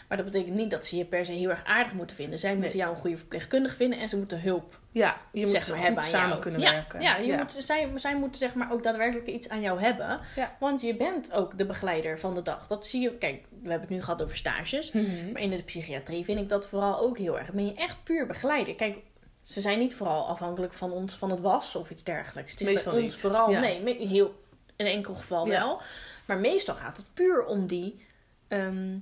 Maar 0.07 0.17
dat 0.17 0.25
betekent 0.25 0.55
niet 0.55 0.71
dat 0.71 0.85
ze 0.85 0.97
je 0.97 1.05
per 1.05 1.25
se 1.25 1.31
heel 1.31 1.49
erg 1.49 1.63
aardig 1.63 1.93
moeten 1.93 2.15
vinden. 2.15 2.39
Zij 2.39 2.55
moeten 2.55 2.77
jou 2.77 2.91
een 2.95 3.01
goede 3.01 3.17
verpleegkundige 3.17 3.75
vinden 3.75 3.99
en 3.99 4.09
ze 4.09 4.17
moeten 4.17 4.41
hulp 4.41 4.79
Ja, 4.91 5.17
je 5.31 5.41
moet 5.41 5.51
zeg 5.51 5.69
maar, 5.69 5.79
hebben 5.79 6.03
aan 6.03 6.09
samen 6.09 6.29
jou. 6.29 6.41
kunnen 6.41 6.59
ja, 6.59 6.71
werken. 6.71 7.01
Ja, 7.01 7.17
je 7.17 7.35
Moet, 7.37 7.55
zij, 7.57 7.91
zij 7.95 8.15
moeten 8.17 8.39
zeg 8.39 8.53
maar 8.53 8.71
ook 8.71 8.83
daadwerkelijk 8.83 9.27
iets 9.27 9.49
aan 9.49 9.61
jou 9.61 9.81
hebben. 9.81 10.19
Ja. 10.35 10.55
Want 10.59 10.81
je 10.81 10.95
bent 10.95 11.31
ook 11.31 11.57
de 11.57 11.65
begeleider 11.65 12.19
van 12.19 12.33
de 12.33 12.41
dag. 12.41 12.67
Dat 12.67 12.85
zie 12.85 13.01
je. 13.01 13.17
Kijk, 13.17 13.43
we 13.49 13.69
hebben 13.69 13.87
het 13.87 13.89
nu 13.89 14.01
gehad 14.01 14.21
over 14.23 14.35
stages. 14.37 14.91
Mhm. 14.91 15.31
Maar 15.31 15.41
in 15.41 15.49
de 15.49 15.63
psychiatrie 15.63 16.23
vind 16.23 16.39
ik 16.39 16.49
dat 16.49 16.67
vooral 16.67 16.99
ook 16.99 17.17
heel 17.17 17.39
erg. 17.39 17.51
Ben 17.51 17.65
je 17.65 17.75
echt 17.75 18.03
puur 18.03 18.27
begeleider. 18.27 18.75
Kijk, 18.75 18.97
ze 19.45 19.61
zijn 19.61 19.79
niet 19.79 19.95
vooral 19.95 20.27
afhankelijk 20.27 20.73
van 20.73 20.91
ons 20.91 21.13
van 21.15 21.29
het 21.29 21.39
was 21.39 21.75
of 21.75 21.89
iets 21.89 22.03
dergelijks. 22.03 22.51
Het 22.51 22.61
is 22.61 22.67
Meestal 22.67 22.93
bij 22.93 23.01
ons 23.01 23.11
niet, 23.11 23.21
vooral, 23.21 23.51
ja. 23.51 23.59
nee, 23.59 24.07
heel, 24.07 24.43
in 24.75 24.85
enkel 24.85 25.15
geval 25.15 25.45
Ja. 25.45 25.59
wel. 25.59 25.81
Maar 26.25 26.37
meestal 26.37 26.75
gaat 26.75 26.97
het 26.97 27.13
puur 27.13 27.45
om 27.45 27.67
die 27.67 28.05
ehm, 28.47 28.97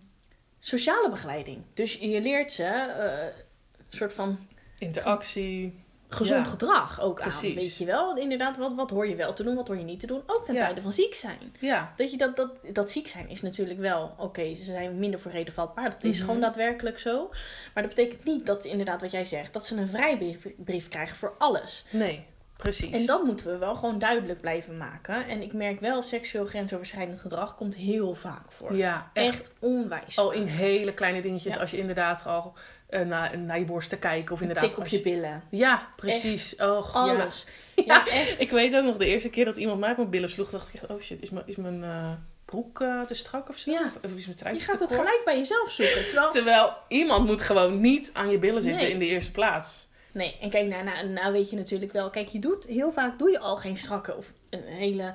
sociale 0.59 1.09
begeleiding. 1.09 1.61
Dus 1.73 1.93
je 1.93 2.21
leert 2.21 2.51
ze 2.51 2.63
eh, 2.63 3.25
een 3.77 3.97
soort 3.97 4.13
van 4.13 4.47
Interactie. 4.77 5.82
Gezond 6.13 6.45
Ja. 6.45 6.51
gedrag 6.51 7.01
ook 7.01 7.21
aan. 7.21 7.29
Precies. 7.29 7.53
Weet 7.55 7.77
je 7.77 7.85
wel, 7.85 8.17
inderdaad, 8.17 8.57
wat, 8.57 8.73
wat 8.75 8.89
hoor 8.89 9.07
je 9.07 9.15
wel 9.15 9.33
te 9.33 9.43
doen, 9.43 9.55
wat 9.55 9.67
hoor 9.67 9.77
je 9.77 9.83
niet 9.83 9.99
te 9.99 10.07
doen. 10.07 10.21
Ook 10.27 10.45
ten 10.45 10.53
Ja. 10.53 10.65
tijde 10.65 10.81
van 10.81 10.91
ziek 10.91 11.13
zijn. 11.15 11.55
Ja, 11.59 11.93
Dat, 11.95 12.11
je 12.11 12.17
dat, 12.17 12.35
dat, 12.35 12.51
dat 12.73 12.91
ziek 12.91 13.07
zijn 13.07 13.29
is 13.29 13.41
natuurlijk 13.41 13.79
wel, 13.79 14.13
oké, 14.17 14.55
ze 14.55 14.63
zijn 14.63 14.99
minder 14.99 15.19
voor 15.19 15.31
reden 15.31 15.53
vatbaar. 15.53 15.89
Dat 15.89 16.03
is 16.03 16.15
Mhm. 16.17 16.25
gewoon 16.25 16.41
daadwerkelijk 16.41 16.99
zo. 16.99 17.29
Maar 17.73 17.83
dat 17.83 17.95
betekent 17.95 18.23
niet 18.23 18.45
dat, 18.45 18.65
inderdaad 18.65 19.01
wat 19.01 19.11
jij 19.11 19.25
zegt, 19.25 19.53
dat 19.53 19.65
ze 19.65 19.75
een 19.77 19.87
vrijbrief 19.87 20.47
brief 20.57 20.87
krijgen 20.87 21.17
voor 21.17 21.33
alles. 21.37 21.85
nee, 21.91 22.25
precies. 22.57 22.91
En 22.91 23.05
dat 23.05 23.23
moeten 23.23 23.45
we 23.51 23.57
wel 23.57 23.75
gewoon 23.75 23.99
duidelijk 23.99 24.41
blijven 24.41 24.77
maken. 24.77 25.27
En 25.27 25.41
ik 25.41 25.53
merk 25.53 25.79
wel, 25.79 26.03
seksueel 26.03 26.45
grensoverschrijdend 26.45 27.19
gedrag 27.19 27.55
komt 27.55 27.75
heel 27.75 28.15
vaak 28.15 28.51
voor. 28.51 28.75
Ja, 28.75 29.09
echt. 29.13 29.33
Echt 29.33 29.53
onwijs. 29.59 30.17
Al 30.17 30.25
vaak. 30.27 30.35
in 30.35 30.45
hele 30.45 30.93
kleine 30.93 31.21
dingetjes, 31.21 31.53
Ja. 31.53 31.59
als 31.59 31.71
je 31.71 31.77
inderdaad 31.77 32.25
al 32.25 32.53
naar, 33.01 33.39
naar 33.39 33.59
je 33.59 33.65
borst 33.65 33.89
te 33.89 33.97
kijken. 33.97 34.31
Of 34.31 34.41
Een 34.41 34.47
inderdaad 34.47 34.69
tik 34.69 34.79
op 34.79 34.87
je 34.87 35.01
billen. 35.01 35.43
Ja, 35.49 35.87
precies. 35.95 36.55
Oh, 36.55 36.89
ja. 36.93 36.99
Alles. 36.99 37.45
Ja, 37.85 38.07
echt. 38.07 38.39
Ik 38.39 38.49
weet 38.49 38.75
ook 38.75 38.83
nog 38.83 38.97
de 38.97 39.05
eerste 39.05 39.29
keer 39.29 39.45
dat 39.45 39.57
iemand 39.57 39.79
mij 39.79 39.91
op 39.91 39.97
mijn 39.97 40.09
billen 40.09 40.29
sloeg, 40.29 40.49
dacht 40.49 40.67
ik 40.67 40.73
echt, 40.73 40.91
oh 40.91 41.01
shit, 41.01 41.21
is 41.21 41.29
mijn, 41.29 41.45
is 41.47 41.55
mijn 41.55 41.83
eh, 41.83 42.11
broek 42.45 42.81
eh, 42.81 43.01
te 43.01 43.13
strak 43.13 43.49
of 43.49 43.57
zo? 43.57 43.71
Ja. 43.71 43.85
Of, 43.85 43.95
of 43.95 44.15
is 44.15 44.25
mijn 44.25 44.25
Je 44.27 44.35
truitje 44.35 44.63
gaat 44.63 44.77
te 44.77 44.83
het 44.83 44.95
kort? 44.95 45.07
gelijk 45.07 45.25
bij 45.25 45.37
jezelf 45.37 45.71
zoeken. 45.71 46.05
Terwijl 46.05 46.31
Terwijl 46.31 46.73
iemand 46.87 47.25
moet 47.25 47.41
gewoon 47.41 47.81
niet 47.81 48.09
aan 48.13 48.29
je 48.29 48.39
billen 48.39 48.63
zitten 48.63 48.81
Nee. 48.81 48.91
in 48.91 48.99
de 48.99 49.05
eerste 49.07 49.31
plaats. 49.31 49.87
Nee, 50.11 50.37
en 50.41 50.49
kijk, 50.49 50.67
nou, 50.67 50.83
nou, 50.83 51.07
nou 51.07 51.31
weet 51.31 51.49
je 51.49 51.55
natuurlijk 51.55 51.91
wel. 51.91 52.09
Kijk, 52.09 52.27
je 52.27 52.39
doet 52.39 52.65
heel 52.65 52.91
vaak 52.91 53.19
doe 53.19 53.29
je 53.31 53.39
al 53.39 53.57
geen 53.57 53.77
strakke 53.77 54.15
of 54.17 54.31
een 54.49 54.63
hele 54.63 55.13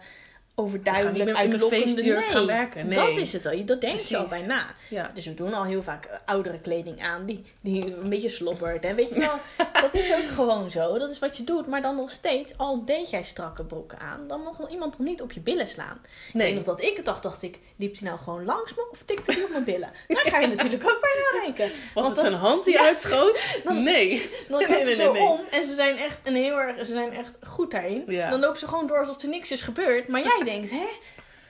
overduidelijk 0.58 1.34
uitlokkende. 1.36 2.02
Nee, 2.02 2.22
gaan 2.22 2.46
werken. 2.46 2.88
Nee. 2.88 2.98
dat 2.98 3.16
is 3.16 3.32
het 3.32 3.46
al. 3.46 3.64
Dat 3.64 3.80
denk 3.80 3.98
je 3.98 4.16
al 4.16 4.24
Precies. 4.24 4.46
bij 4.46 4.56
na. 4.56 4.66
Ja. 4.88 5.10
Dus 5.14 5.26
we 5.26 5.34
doen 5.34 5.54
al 5.54 5.64
heel 5.64 5.82
vaak 5.82 6.08
oudere 6.26 6.58
kleding 6.60 7.02
aan 7.02 7.26
die, 7.26 7.44
die 7.60 7.96
een 7.96 8.08
beetje 8.08 8.28
slobbert. 8.28 8.84
En 8.84 8.94
weet 8.94 9.08
je 9.08 9.18
wel, 9.20 9.34
dat 9.82 9.94
is 9.94 10.14
ook 10.14 10.28
gewoon 10.28 10.70
zo. 10.70 10.98
Dat 10.98 11.10
is 11.10 11.18
wat 11.18 11.36
je 11.36 11.44
doet. 11.44 11.66
Maar 11.66 11.82
dan 11.82 11.96
nog 11.96 12.10
steeds, 12.10 12.52
al 12.56 12.84
deed 12.84 13.10
jij 13.10 13.24
strakke 13.24 13.64
broeken 13.64 13.98
aan, 13.98 14.24
dan 14.28 14.42
nog 14.42 14.70
iemand 14.70 14.98
nog 14.98 15.06
niet 15.06 15.22
op 15.22 15.32
je 15.32 15.40
billen 15.40 15.66
slaan. 15.66 15.98
Ik 16.04 16.10
weet 16.32 16.42
Nee. 16.42 16.54
nog 16.54 16.64
dat 16.64 16.82
ik 16.82 16.96
het 16.96 17.04
dacht, 17.04 17.22
dacht 17.22 17.42
ik, 17.42 17.58
liep 17.76 17.98
hij 17.98 18.08
nou 18.08 18.18
gewoon 18.20 18.44
langs 18.44 18.74
me 18.74 18.88
of 18.90 19.02
tikte 19.02 19.32
hij 19.32 19.42
op 19.42 19.50
mijn 19.50 19.64
billen? 19.64 19.90
Daar 20.08 20.26
ga 20.26 20.38
je 20.38 20.46
natuurlijk 20.46 20.84
ook 20.90 21.00
bij 21.00 21.24
nadenken. 21.32 21.64
Was 21.94 22.04
Want 22.04 22.06
het 22.16 22.18
zijn 22.26 22.32
hand 22.40 22.64
die 22.64 22.74
Ja. 22.74 22.84
uitschoot? 22.84 23.46
Dan- 23.64 23.82
nee. 23.82 24.30
Dan 24.48 24.58
Nee, 24.68 24.84
nee, 24.84 24.94
zo 24.94 25.12
nee. 25.12 25.22
om 25.22 25.40
en 25.50 25.64
ze 25.64 25.74
zijn 25.74 25.96
echt 25.96 26.18
een 26.24 26.34
heel 26.34 26.60
erg, 26.60 26.78
ze 26.78 26.84
zijn 26.84 27.12
echt 27.12 27.30
goed 27.46 27.70
daarin. 27.70 28.04
Ja. 28.06 28.30
Dan 28.30 28.40
lopen 28.40 28.58
ze 28.58 28.68
gewoon 28.68 28.86
door 28.86 28.98
alsof 28.98 29.22
er 29.22 29.28
niks 29.28 29.50
is 29.50 29.60
gebeurd. 29.60 30.08
Maar 30.08 30.22
jij 30.22 30.40
denkt, 30.50 30.70
hè, 30.70 30.86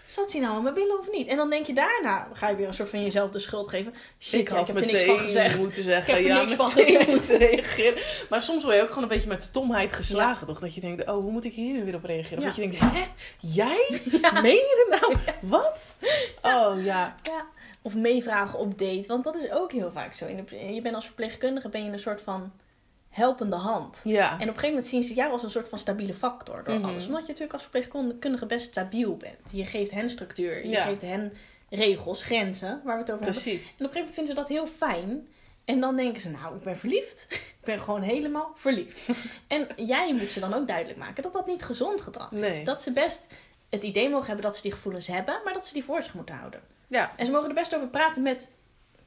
zat 0.06 0.32
hij 0.32 0.40
nou 0.40 0.54
aan 0.54 0.62
mijn 0.62 0.74
billen 0.74 0.98
of 0.98 1.10
niet? 1.10 1.28
En 1.28 1.36
dan 1.36 1.50
denk 1.50 1.66
je 1.66 1.72
daarna, 1.72 2.28
ga 2.32 2.48
je 2.48 2.56
weer 2.56 2.66
een 2.66 2.74
soort 2.74 2.88
van 2.88 3.02
jezelf 3.02 3.30
de 3.30 3.38
schuld 3.38 3.68
geven. 3.68 3.94
Shit, 4.18 4.40
ik 4.40 4.48
ja, 4.48 4.54
had 4.54 4.68
ik 4.68 4.74
heb 4.74 4.84
er 4.84 4.92
niks 4.92 5.04
van 5.04 5.18
gezegd. 5.18 5.58
moeten 5.58 5.82
zeggen. 5.82 6.16
Ik 6.16 6.24
heb 6.24 6.30
er 6.30 6.36
ja, 6.36 6.40
niks 6.42 6.54
van 6.54 6.70
gezegd. 6.70 7.06
moeten 7.06 7.36
reageren. 7.38 8.02
Maar 8.28 8.40
soms 8.40 8.64
word 8.64 8.76
je 8.76 8.82
ook 8.82 8.88
gewoon 8.88 9.02
een 9.02 9.08
beetje 9.08 9.28
met 9.28 9.42
stomheid 9.42 9.92
geslagen, 9.92 10.46
toch? 10.46 10.60
Dat 10.60 10.74
je 10.74 10.80
denkt, 10.80 11.06
oh, 11.06 11.14
hoe 11.14 11.30
moet 11.30 11.44
ik 11.44 11.54
hier 11.54 11.72
nu 11.72 11.84
weer 11.84 11.94
op 11.94 12.04
reageren? 12.04 12.38
Of 12.38 12.44
dat 12.44 12.54
je 12.54 12.60
denkt, 12.60 12.78
hè? 12.78 13.06
Jij? 13.38 14.00
Meen 14.42 14.52
je 14.52 14.86
het 14.88 15.00
nou? 15.00 15.16
Wat? 15.40 15.96
Oh, 16.42 16.84
ja. 16.84 17.14
Ja. 17.22 17.46
Of 17.82 17.94
meevragen 17.94 18.58
op 18.58 18.78
date. 18.78 19.04
Want 19.06 19.24
dat 19.24 19.34
is 19.34 19.50
ook 19.50 19.72
heel 19.72 19.90
vaak 19.92 20.12
zo. 20.12 20.26
Je 20.72 20.80
bent 20.82 20.94
als 20.94 21.04
verpleegkundige 21.04 21.68
ben 21.68 21.84
je 21.84 21.90
een 21.90 21.98
soort 21.98 22.20
van 22.20 22.52
helpende 23.18 23.56
hand. 23.56 24.00
Ja. 24.04 24.26
En 24.30 24.34
op 24.34 24.40
een 24.40 24.46
gegeven 24.46 24.68
moment 24.68 24.86
zien 24.86 25.02
ze 25.02 25.14
jou 25.14 25.32
als 25.32 25.42
een 25.42 25.50
soort 25.50 25.68
van 25.68 25.78
stabiele 25.78 26.14
factor 26.14 26.64
door 26.64 26.74
Mhm. 26.78 26.84
alles. 26.88 27.06
Omdat 27.06 27.20
je 27.22 27.26
natuurlijk 27.26 27.52
als 27.52 27.62
verpleegkundige 27.62 28.46
best 28.46 28.66
stabiel 28.66 29.16
bent. 29.16 29.38
Je 29.50 29.64
geeft 29.64 29.90
hen 29.90 30.10
structuur, 30.10 30.62
je 30.64 30.68
Ja. 30.70 30.84
geeft 30.84 31.00
hen 31.00 31.32
regels, 31.70 32.22
grenzen, 32.22 32.80
waar 32.84 32.94
we 32.94 33.00
het 33.02 33.10
over 33.12 33.24
hebben. 33.24 33.42
Precies. 33.42 33.60
En 33.60 33.60
op 33.60 33.66
een 33.68 33.74
gegeven 33.76 33.98
moment 33.98 34.14
vinden 34.14 34.34
ze 34.34 34.40
dat 34.40 34.48
heel 34.48 34.66
fijn. 34.66 35.28
En 35.64 35.80
dan 35.80 35.96
denken 35.96 36.20
ze, 36.20 36.28
nou, 36.30 36.56
ik 36.56 36.62
ben 36.62 36.76
verliefd. 36.76 37.26
ik 37.60 37.64
ben 37.64 37.78
gewoon 37.80 38.02
helemaal 38.02 38.50
verliefd. 38.54 39.08
en 39.48 39.66
jij 39.76 40.14
moet 40.14 40.32
ze 40.32 40.40
dan 40.40 40.54
ook 40.54 40.66
duidelijk 40.66 40.98
maken 40.98 41.22
dat 41.22 41.32
dat 41.32 41.46
niet 41.46 41.62
gezond 41.64 42.00
gedrag 42.00 42.32
is. 42.32 42.38
Nee. 42.38 42.64
Dat 42.64 42.82
ze 42.82 42.92
best 42.92 43.26
het 43.70 43.82
idee 43.82 44.08
mogen 44.08 44.26
hebben 44.26 44.44
dat 44.44 44.56
ze 44.56 44.62
die 44.62 44.72
gevoelens 44.72 45.06
hebben, 45.06 45.40
maar 45.44 45.52
dat 45.52 45.66
ze 45.66 45.72
die 45.74 45.84
voor 45.84 46.02
zich 46.02 46.14
moeten 46.14 46.34
houden. 46.34 46.60
Ja. 46.86 47.12
En 47.16 47.26
ze 47.26 47.32
mogen 47.32 47.48
er 47.48 47.54
best 47.54 47.74
over 47.76 47.88
praten 47.88 48.22
met 48.22 48.50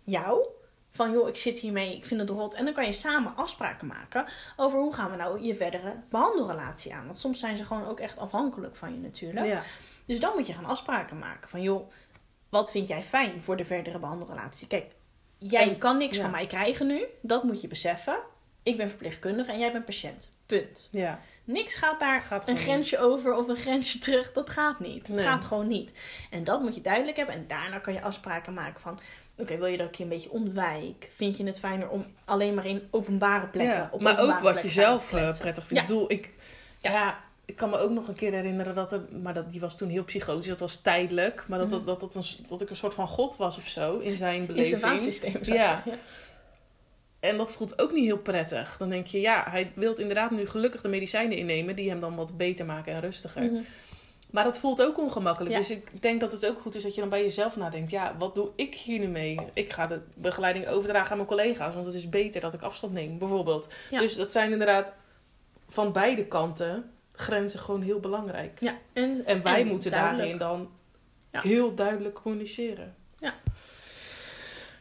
jou. 0.03 0.45
Van 0.93 1.11
joh, 1.11 1.27
ik 1.27 1.35
zit 1.35 1.59
hiermee, 1.59 1.95
ik 1.95 2.05
vind 2.05 2.19
het 2.19 2.29
rot. 2.29 2.53
En 2.53 2.65
dan 2.65 2.73
kan 2.73 2.85
je 2.85 2.91
samen 2.91 3.35
afspraken 3.35 3.87
maken 3.87 4.25
over 4.55 4.79
hoe 4.79 4.93
gaan 4.93 5.11
we 5.11 5.17
nou 5.17 5.41
je 5.43 5.55
verdere 5.55 5.95
behandelrelatie 6.09 6.93
aan. 6.93 7.05
Want 7.05 7.17
soms 7.19 7.39
zijn 7.39 7.57
ze 7.57 7.65
gewoon 7.65 7.87
ook 7.87 7.99
echt 7.99 8.19
afhankelijk 8.19 8.75
van 8.75 8.91
je 8.93 8.99
natuurlijk. 8.99 9.45
Ja. 9.45 9.61
Dus 10.05 10.19
dan 10.19 10.33
moet 10.35 10.47
je 10.47 10.53
gaan 10.53 10.65
afspraken 10.65 11.19
maken. 11.19 11.49
Van 11.49 11.61
joh, 11.61 11.89
wat 12.49 12.71
vind 12.71 12.87
jij 12.87 13.01
fijn 13.03 13.41
voor 13.41 13.57
de 13.57 13.65
verdere 13.65 13.99
behandelrelatie? 13.99 14.67
Kijk, 14.67 14.91
jij 15.37 15.69
En- 15.69 15.77
kan 15.77 15.97
niks 15.97 16.15
ja. 16.15 16.21
van 16.21 16.31
mij 16.31 16.47
krijgen 16.47 16.87
nu. 16.87 17.05
Dat 17.21 17.43
moet 17.43 17.61
je 17.61 17.67
beseffen. 17.67 18.17
Ik 18.63 18.77
ben 18.77 18.89
verpleegkundige 18.89 19.51
en 19.51 19.59
jij 19.59 19.71
bent 19.71 19.85
patiënt. 19.85 20.29
Punt. 20.45 20.87
Ja. 20.91 21.19
Niks 21.43 21.75
gaat 21.75 21.99
daar 21.99 22.19
Gaat 22.21 22.47
een 22.47 22.57
grensje 22.57 22.99
over 22.99 23.33
of 23.33 23.47
een 23.47 23.55
grensje 23.55 23.99
terug. 23.99 24.33
Dat 24.33 24.49
gaat 24.49 24.79
niet. 24.79 25.07
Dat 25.07 25.15
Nee. 25.15 25.25
gaat 25.25 25.43
gewoon 25.45 25.67
niet. 25.67 25.91
En 26.29 26.43
dat 26.43 26.61
moet 26.61 26.75
je 26.75 26.81
duidelijk 26.81 27.17
hebben. 27.17 27.35
En 27.35 27.47
daarna 27.47 27.79
kan 27.79 27.93
je 27.93 28.01
afspraken 28.01 28.53
maken 28.53 28.81
van... 28.81 28.99
Oké, 29.41 29.57
wil 29.57 29.67
je 29.67 29.77
dat 29.77 29.87
ik 29.87 29.95
je 29.95 30.03
een 30.03 30.09
beetje 30.09 30.31
ontwijk? 30.31 31.09
Vind 31.15 31.37
je 31.37 31.45
het 31.45 31.59
fijner 31.59 31.89
om 31.89 32.05
alleen 32.25 32.53
maar 32.53 32.65
in 32.65 32.87
openbare 32.91 33.47
plekken... 33.47 33.75
Ja, 33.75 33.89
op 33.91 34.01
maar 34.01 34.19
ook 34.19 34.39
wat 34.39 34.61
je 34.61 34.69
zelf 34.69 35.13
eh, 35.13 35.39
prettig 35.39 35.65
vindt. 35.67 35.69
Ja. 35.69 35.81
Ik 35.81 35.87
bedoel, 35.87 36.11
ik, 36.11 36.29
ja. 36.79 37.19
ik 37.45 37.55
kan 37.55 37.69
me 37.69 37.77
ook 37.77 37.91
nog 37.91 38.07
een 38.07 38.13
keer 38.13 38.31
herinneren 38.31 38.75
dat 38.75 38.91
er, 38.91 39.01
maar 39.21 39.33
dat, 39.33 39.51
die 39.51 39.59
was 39.59 39.77
toen 39.77 39.89
heel 39.89 40.03
psychotisch, 40.03 40.47
dat 40.47 40.59
was 40.59 40.81
tijdelijk, 40.81 41.45
maar 41.47 41.59
dat, 41.59 41.69
dat, 41.69 41.85
dat, 41.85 41.99
dat, 41.99 42.15
een, 42.15 42.45
dat 42.47 42.61
ik 42.61 42.69
een 42.69 42.75
soort 42.75 42.93
van 42.93 43.07
god 43.07 43.37
was 43.37 43.57
of 43.57 43.67
zo 43.67 43.97
in 43.97 44.15
zijn 44.15 44.45
beleving. 44.45 44.57
Reservatiesysteem. 44.73 45.31
zou 45.31 45.41
ik 45.43 45.53
Ja. 45.53 45.81
zeggen. 45.83 46.01
En 47.19 47.37
dat 47.37 47.51
voelt 47.51 47.81
ook 47.81 47.91
niet 47.91 48.05
heel 48.05 48.17
prettig. 48.17 48.77
Dan 48.77 48.89
denk 48.89 49.07
je, 49.07 49.21
ja, 49.21 49.45
hij 49.49 49.71
wil 49.75 49.93
inderdaad 49.93 50.31
nu 50.31 50.47
gelukkig 50.47 50.81
de 50.81 50.87
medicijnen 50.87 51.37
innemen 51.37 51.75
die 51.75 51.89
hem 51.89 51.99
dan 51.99 52.15
wat 52.15 52.37
beter 52.37 52.65
maken 52.65 52.93
en 52.93 53.01
rustiger. 53.01 53.43
Mhm. 53.43 53.61
Maar 54.31 54.43
dat 54.43 54.59
voelt 54.59 54.81
ook 54.81 54.97
ongemakkelijk. 54.99 55.51
Ja. 55.53 55.57
Dus 55.59 55.71
ik 55.71 56.01
denk 56.01 56.19
dat 56.19 56.31
het 56.31 56.45
ook 56.45 56.59
goed 56.61 56.75
is 56.75 56.83
dat 56.83 56.95
je 56.95 57.01
dan 57.01 57.09
bij 57.09 57.21
jezelf 57.21 57.55
nadenkt. 57.55 57.91
Ja, 57.91 58.15
wat 58.17 58.35
doe 58.35 58.49
ik 58.55 58.75
hier 58.75 58.99
nu 58.99 59.07
mee? 59.07 59.39
Ik 59.53 59.71
ga 59.71 59.87
de 59.87 59.99
begeleiding 60.13 60.67
overdragen 60.67 61.09
aan 61.11 61.15
mijn 61.17 61.27
collega's. 61.29 61.73
Want 61.73 61.85
het 61.85 61.95
is 61.95 62.09
beter 62.09 62.41
dat 62.41 62.53
ik 62.53 62.61
afstand 62.61 62.93
neem, 62.93 63.17
bijvoorbeeld. 63.17 63.67
Ja. 63.89 63.99
Dus 63.99 64.15
dat 64.15 64.31
zijn 64.31 64.51
inderdaad 64.51 64.93
van 65.69 65.91
beide 65.91 66.25
kanten 66.25 66.91
grenzen 67.13 67.59
gewoon 67.59 67.81
heel 67.81 67.99
belangrijk. 67.99 68.59
Ja, 68.59 68.77
en, 68.93 69.25
En 69.25 69.41
wij 69.43 69.61
en 69.61 69.67
moeten 69.67 69.91
duidelijk. 69.91 70.19
daarin 70.19 70.37
dan 70.37 70.69
Ja. 71.31 71.41
heel 71.41 71.75
duidelijk 71.75 72.15
communiceren. 72.21 72.95
Ja. 73.19 73.33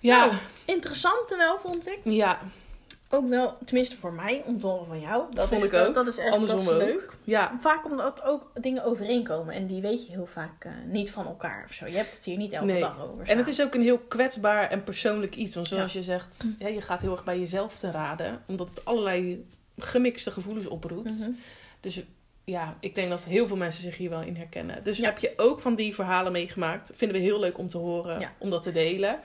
Ja, 0.01 0.19
Nou, 0.27 0.33
interessante 0.65 1.37
wel, 1.37 1.59
vond 1.59 1.87
ik. 1.87 1.99
ja. 2.05 2.39
Ook 3.13 3.29
wel, 3.29 3.57
tenminste 3.65 3.97
voor 3.97 4.13
mij, 4.13 4.43
om 4.47 4.59
te 4.59 4.67
horen 4.67 4.87
van 4.87 5.01
jou. 5.01 5.35
Dat 5.35 5.49
Vond 5.49 5.63
is, 5.63 5.69
ik 5.69 5.75
ook. 5.75 5.95
Dat 5.95 6.07
is 6.07 6.19
echt 6.19 6.33
Andersom 6.33 6.59
dat 6.65 6.67
is 6.67 6.73
ook. 6.83 6.83
leuk. 6.83 7.17
Ja, 7.25 7.53
Vaak 7.61 7.85
omdat 7.85 8.23
ook 8.23 8.51
dingen 8.61 8.85
overeenkomen. 8.85 9.55
En 9.55 9.67
die 9.67 9.81
weet 9.83 10.07
je 10.07 10.13
heel 10.13 10.27
vaak 10.27 10.65
eh, 10.65 10.73
niet 10.87 11.11
van 11.11 11.27
elkaar 11.27 11.65
of 11.69 11.75
zo. 11.75 11.87
Je 11.87 11.97
hebt 11.97 12.15
het 12.15 12.25
hier 12.25 12.37
niet 12.37 12.53
elke 12.53 12.67
Nee. 12.67 12.81
dag 12.81 13.03
over. 13.03 13.29
En 13.29 13.39
het 13.39 13.49
is 13.49 13.63
ook 13.63 13.75
een 13.75 13.83
heel 13.83 13.99
kwetsbaar 13.99 14.71
en 14.71 14.85
persoonlijk 14.85 15.35
iets. 15.35 15.55
Want 15.55 15.69
zoals 15.69 15.93
je 15.93 16.03
zegt, 16.03 16.37
ja, 16.59 16.69
je 16.69 16.81
gaat 16.81 17.01
heel 17.01 17.13
erg 17.13 17.25
bij 17.25 17.39
jezelf 17.39 17.79
te 17.79 17.91
raden. 17.91 18.43
Omdat 18.47 18.71
het 18.71 18.85
allerlei 18.85 19.49
gemixte 19.79 20.31
gevoelens 20.31 20.67
oproept. 20.67 21.19
Mhm. 21.19 21.31
Dus 21.81 22.03
ja, 22.45 22.77
ik 22.81 22.95
denk 22.95 23.09
dat 23.11 23.25
heel 23.25 23.47
veel 23.47 23.57
mensen 23.57 23.83
zich 23.83 23.97
hier 23.97 24.11
wel 24.11 24.23
in 24.23 24.37
herkennen. 24.37 24.85
Dus 24.85 24.99
Ja. 24.99 25.05
heb 25.05 25.19
je 25.19 25.33
ook 25.37 25.61
van 25.61 25.75
die 25.75 25.95
verhalen 25.95 26.33
meegemaakt. 26.33 26.93
Vinden 26.95 27.17
we 27.17 27.23
heel 27.23 27.41
leuk 27.41 27.59
om 27.59 27.69
te 27.69 27.79
horen, 27.79 28.31
om 28.39 28.51
dat 28.51 28.63
te 28.63 28.73
delen. 28.73 29.19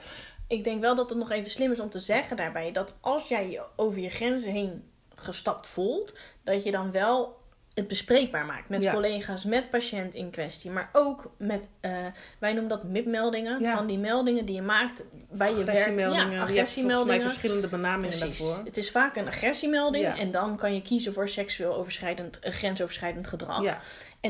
Ik 0.48 0.64
denk 0.64 0.80
wel 0.80 0.94
dat 0.94 1.08
het 1.10 1.18
nog 1.18 1.30
even 1.30 1.50
slim 1.50 1.72
is 1.72 1.80
om 1.80 1.90
te 1.90 1.98
zeggen 1.98 2.36
daarbij 2.36 2.72
dat 2.72 2.94
als 3.00 3.28
jij 3.28 3.50
je 3.50 3.62
over 3.76 4.00
je 4.00 4.10
grenzen 4.10 4.52
heen 4.52 4.84
gestapt 5.14 5.66
voelt, 5.66 6.12
dat 6.44 6.62
je 6.64 6.70
dan 6.70 6.90
wel 6.92 7.44
het 7.74 7.88
bespreekbaar 7.88 8.44
maakt 8.46 8.68
met 8.68 8.82
Ja. 8.82 8.92
collega's, 8.92 9.44
met 9.44 9.70
patiënt 9.70 10.14
in 10.14 10.30
kwestie, 10.30 10.70
maar 10.70 10.90
ook 10.92 11.30
met, 11.38 11.68
eh, 11.80 12.06
wij 12.38 12.52
noemen 12.52 12.68
dat 12.68 12.84
MIP-meldingen, 12.84 13.60
Ja. 13.60 13.76
van 13.76 13.86
die 13.86 13.98
meldingen 13.98 14.44
die 14.46 14.54
je 14.54 14.62
maakt 14.62 15.02
bij 15.30 15.48
je 15.48 15.54
werk. 15.64 15.68
Agressiemeldingen. 15.68 16.14
Ja, 16.14 16.22
volgens 16.26 16.38
mij 16.52 16.62
agressiemeldingen. 16.62 17.22
verschillende 17.22 17.68
benamingen 17.68 18.18
Precies. 18.18 18.38
daarvoor. 18.38 18.64
Het 18.64 18.76
is 18.76 18.90
vaak 18.90 19.16
een 19.16 19.26
agressiemelding 19.26 20.04
Ja. 20.04 20.16
en 20.16 20.30
dan 20.30 20.56
kan 20.56 20.74
je 20.74 20.82
kiezen 20.82 21.12
voor 21.12 21.28
seksueel 21.28 21.74
overschrijdend, 21.74 22.38
eh, 22.38 22.52
grensoverschrijdend 22.52 23.26
gedrag. 23.26 23.62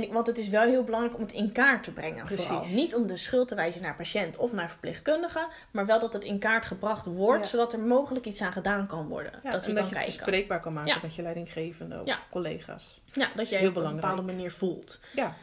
En 0.03 0.13
want 0.13 0.27
het 0.27 0.39
is 0.39 0.49
wel 0.49 0.63
heel 0.63 0.85
belangrijk 0.85 1.15
om 1.15 1.21
het 1.21 1.33
in 1.33 1.53
kaart 1.53 1.83
te 1.83 1.93
brengen. 1.93 2.25
Precies. 2.25 2.47
Vooral. 2.47 2.67
Niet 2.75 2.95
om 2.95 3.07
de 3.07 3.17
schuld 3.17 3.49
te 3.49 3.55
wijzen 3.55 3.83
naar 3.83 3.95
patiënt 3.97 4.37
of 4.37 4.53
naar 4.53 4.71
verpleegkundige, 4.71 5.47
maar 5.71 5.87
wel 5.87 6.01
dat 6.01 6.13
het 6.13 6.25
in 6.25 6.39
kaart 6.39 6.65
gebracht 6.65 7.07
wordt, 7.07 7.43
Ja. 7.43 7.49
zodat 7.51 7.73
er 7.73 7.79
mogelijk 7.81 8.27
iets 8.27 8.41
aan 8.43 8.53
gedaan 8.53 8.87
kan 8.87 9.09
worden. 9.09 9.33
ja 9.43 9.51
dat 9.51 9.61
je 9.65 9.69
en 9.69 9.75
kan 9.75 9.83
dat 9.83 9.93
je 9.93 9.97
het 9.99 10.07
bespreekbaar 10.07 10.61
kan 10.61 10.73
maken 10.73 10.95
Ja. 10.95 10.99
met 11.03 11.15
je 11.15 11.23
leidinggevende 11.23 12.03
of 12.05 12.27
collega's. 12.31 13.01
Ja, 13.13 13.29
dat 13.37 13.49
heel 13.49 13.69
op 13.69 13.77
een 13.77 13.95
bepaalde 13.95 14.23
manier 14.23 14.51
voelt. 14.53 14.99
Ja, 15.15 15.35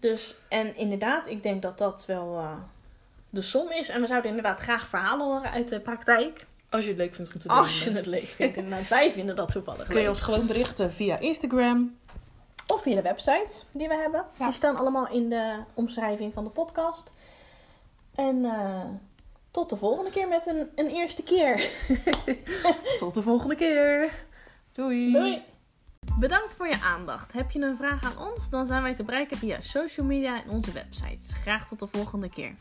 Dus, 0.00 0.34
en 0.48 0.76
inderdaad, 0.76 1.26
ik 1.26 1.42
denk 1.42 1.62
dat 1.62 1.78
dat 1.78 2.04
wel 2.06 2.36
eh, 2.38 2.52
de 3.30 3.40
som 3.40 3.70
is. 3.70 3.88
En 3.88 4.00
we 4.00 4.06
zouden 4.06 4.28
inderdaad 4.30 4.60
graag 4.60 4.86
verhalen 4.86 5.26
horen 5.26 5.50
uit 5.50 5.68
de 5.68 5.80
praktijk. 5.80 6.46
als 6.70 6.82
je 6.84 6.88
het 6.88 6.98
leuk 6.98 7.14
vindt 7.14 7.34
om 7.34 7.40
te 7.40 7.48
delen. 7.48 7.62
Als 7.62 7.84
je 7.84 7.90
het 7.90 8.06
leuk 8.06 8.24
vindt. 8.24 8.56
Inderdaad, 8.56 8.88
wij 8.88 9.10
vinden 9.10 9.36
dat 9.36 9.50
toevallig 9.52 9.86
Kun 9.88 10.00
je 10.00 10.08
ons 10.08 10.20
gewoon 10.20 10.46
berichten 10.46 10.92
via 10.92 11.18
Instagram. 11.18 11.96
Of 12.80 12.86
via 12.86 12.94
de 12.94 13.02
websites 13.02 13.64
die 13.72 13.88
we 13.88 13.94
hebben. 13.94 14.24
Ja. 14.38 14.44
Die 14.44 14.54
staan 14.54 14.76
allemaal 14.76 15.08
in 15.08 15.28
de 15.28 15.56
omschrijving 15.74 16.32
van 16.32 16.44
de 16.44 16.50
podcast. 16.50 17.12
En 18.14 18.44
eh, 18.44 18.84
tot 19.50 19.70
de 19.70 19.76
volgende 19.76 20.10
keer 20.10 20.28
met 20.28 20.46
een, 20.46 20.68
een 20.74 20.88
eerste 20.88 21.22
keer. 21.22 21.70
Tot 22.98 23.14
de 23.14 23.22
volgende 23.22 23.54
keer. 23.54 24.12
Doei. 24.72 25.12
Doei! 25.12 25.42
Bedankt 26.18 26.54
voor 26.56 26.68
je 26.68 26.80
aandacht. 26.82 27.32
Heb 27.32 27.50
je 27.50 27.60
een 27.60 27.76
vraag 27.76 28.04
aan 28.04 28.26
ons? 28.26 28.50
Dan 28.50 28.66
zijn 28.66 28.82
wij 28.82 28.94
te 28.94 29.04
bereiken 29.04 29.36
via 29.36 29.60
social 29.60 30.06
media 30.06 30.42
en 30.42 30.50
onze 30.50 30.72
websites. 30.72 31.32
Graag 31.32 31.68
tot 31.68 31.78
de 31.78 31.86
volgende 31.86 32.28
keer. 32.28 32.54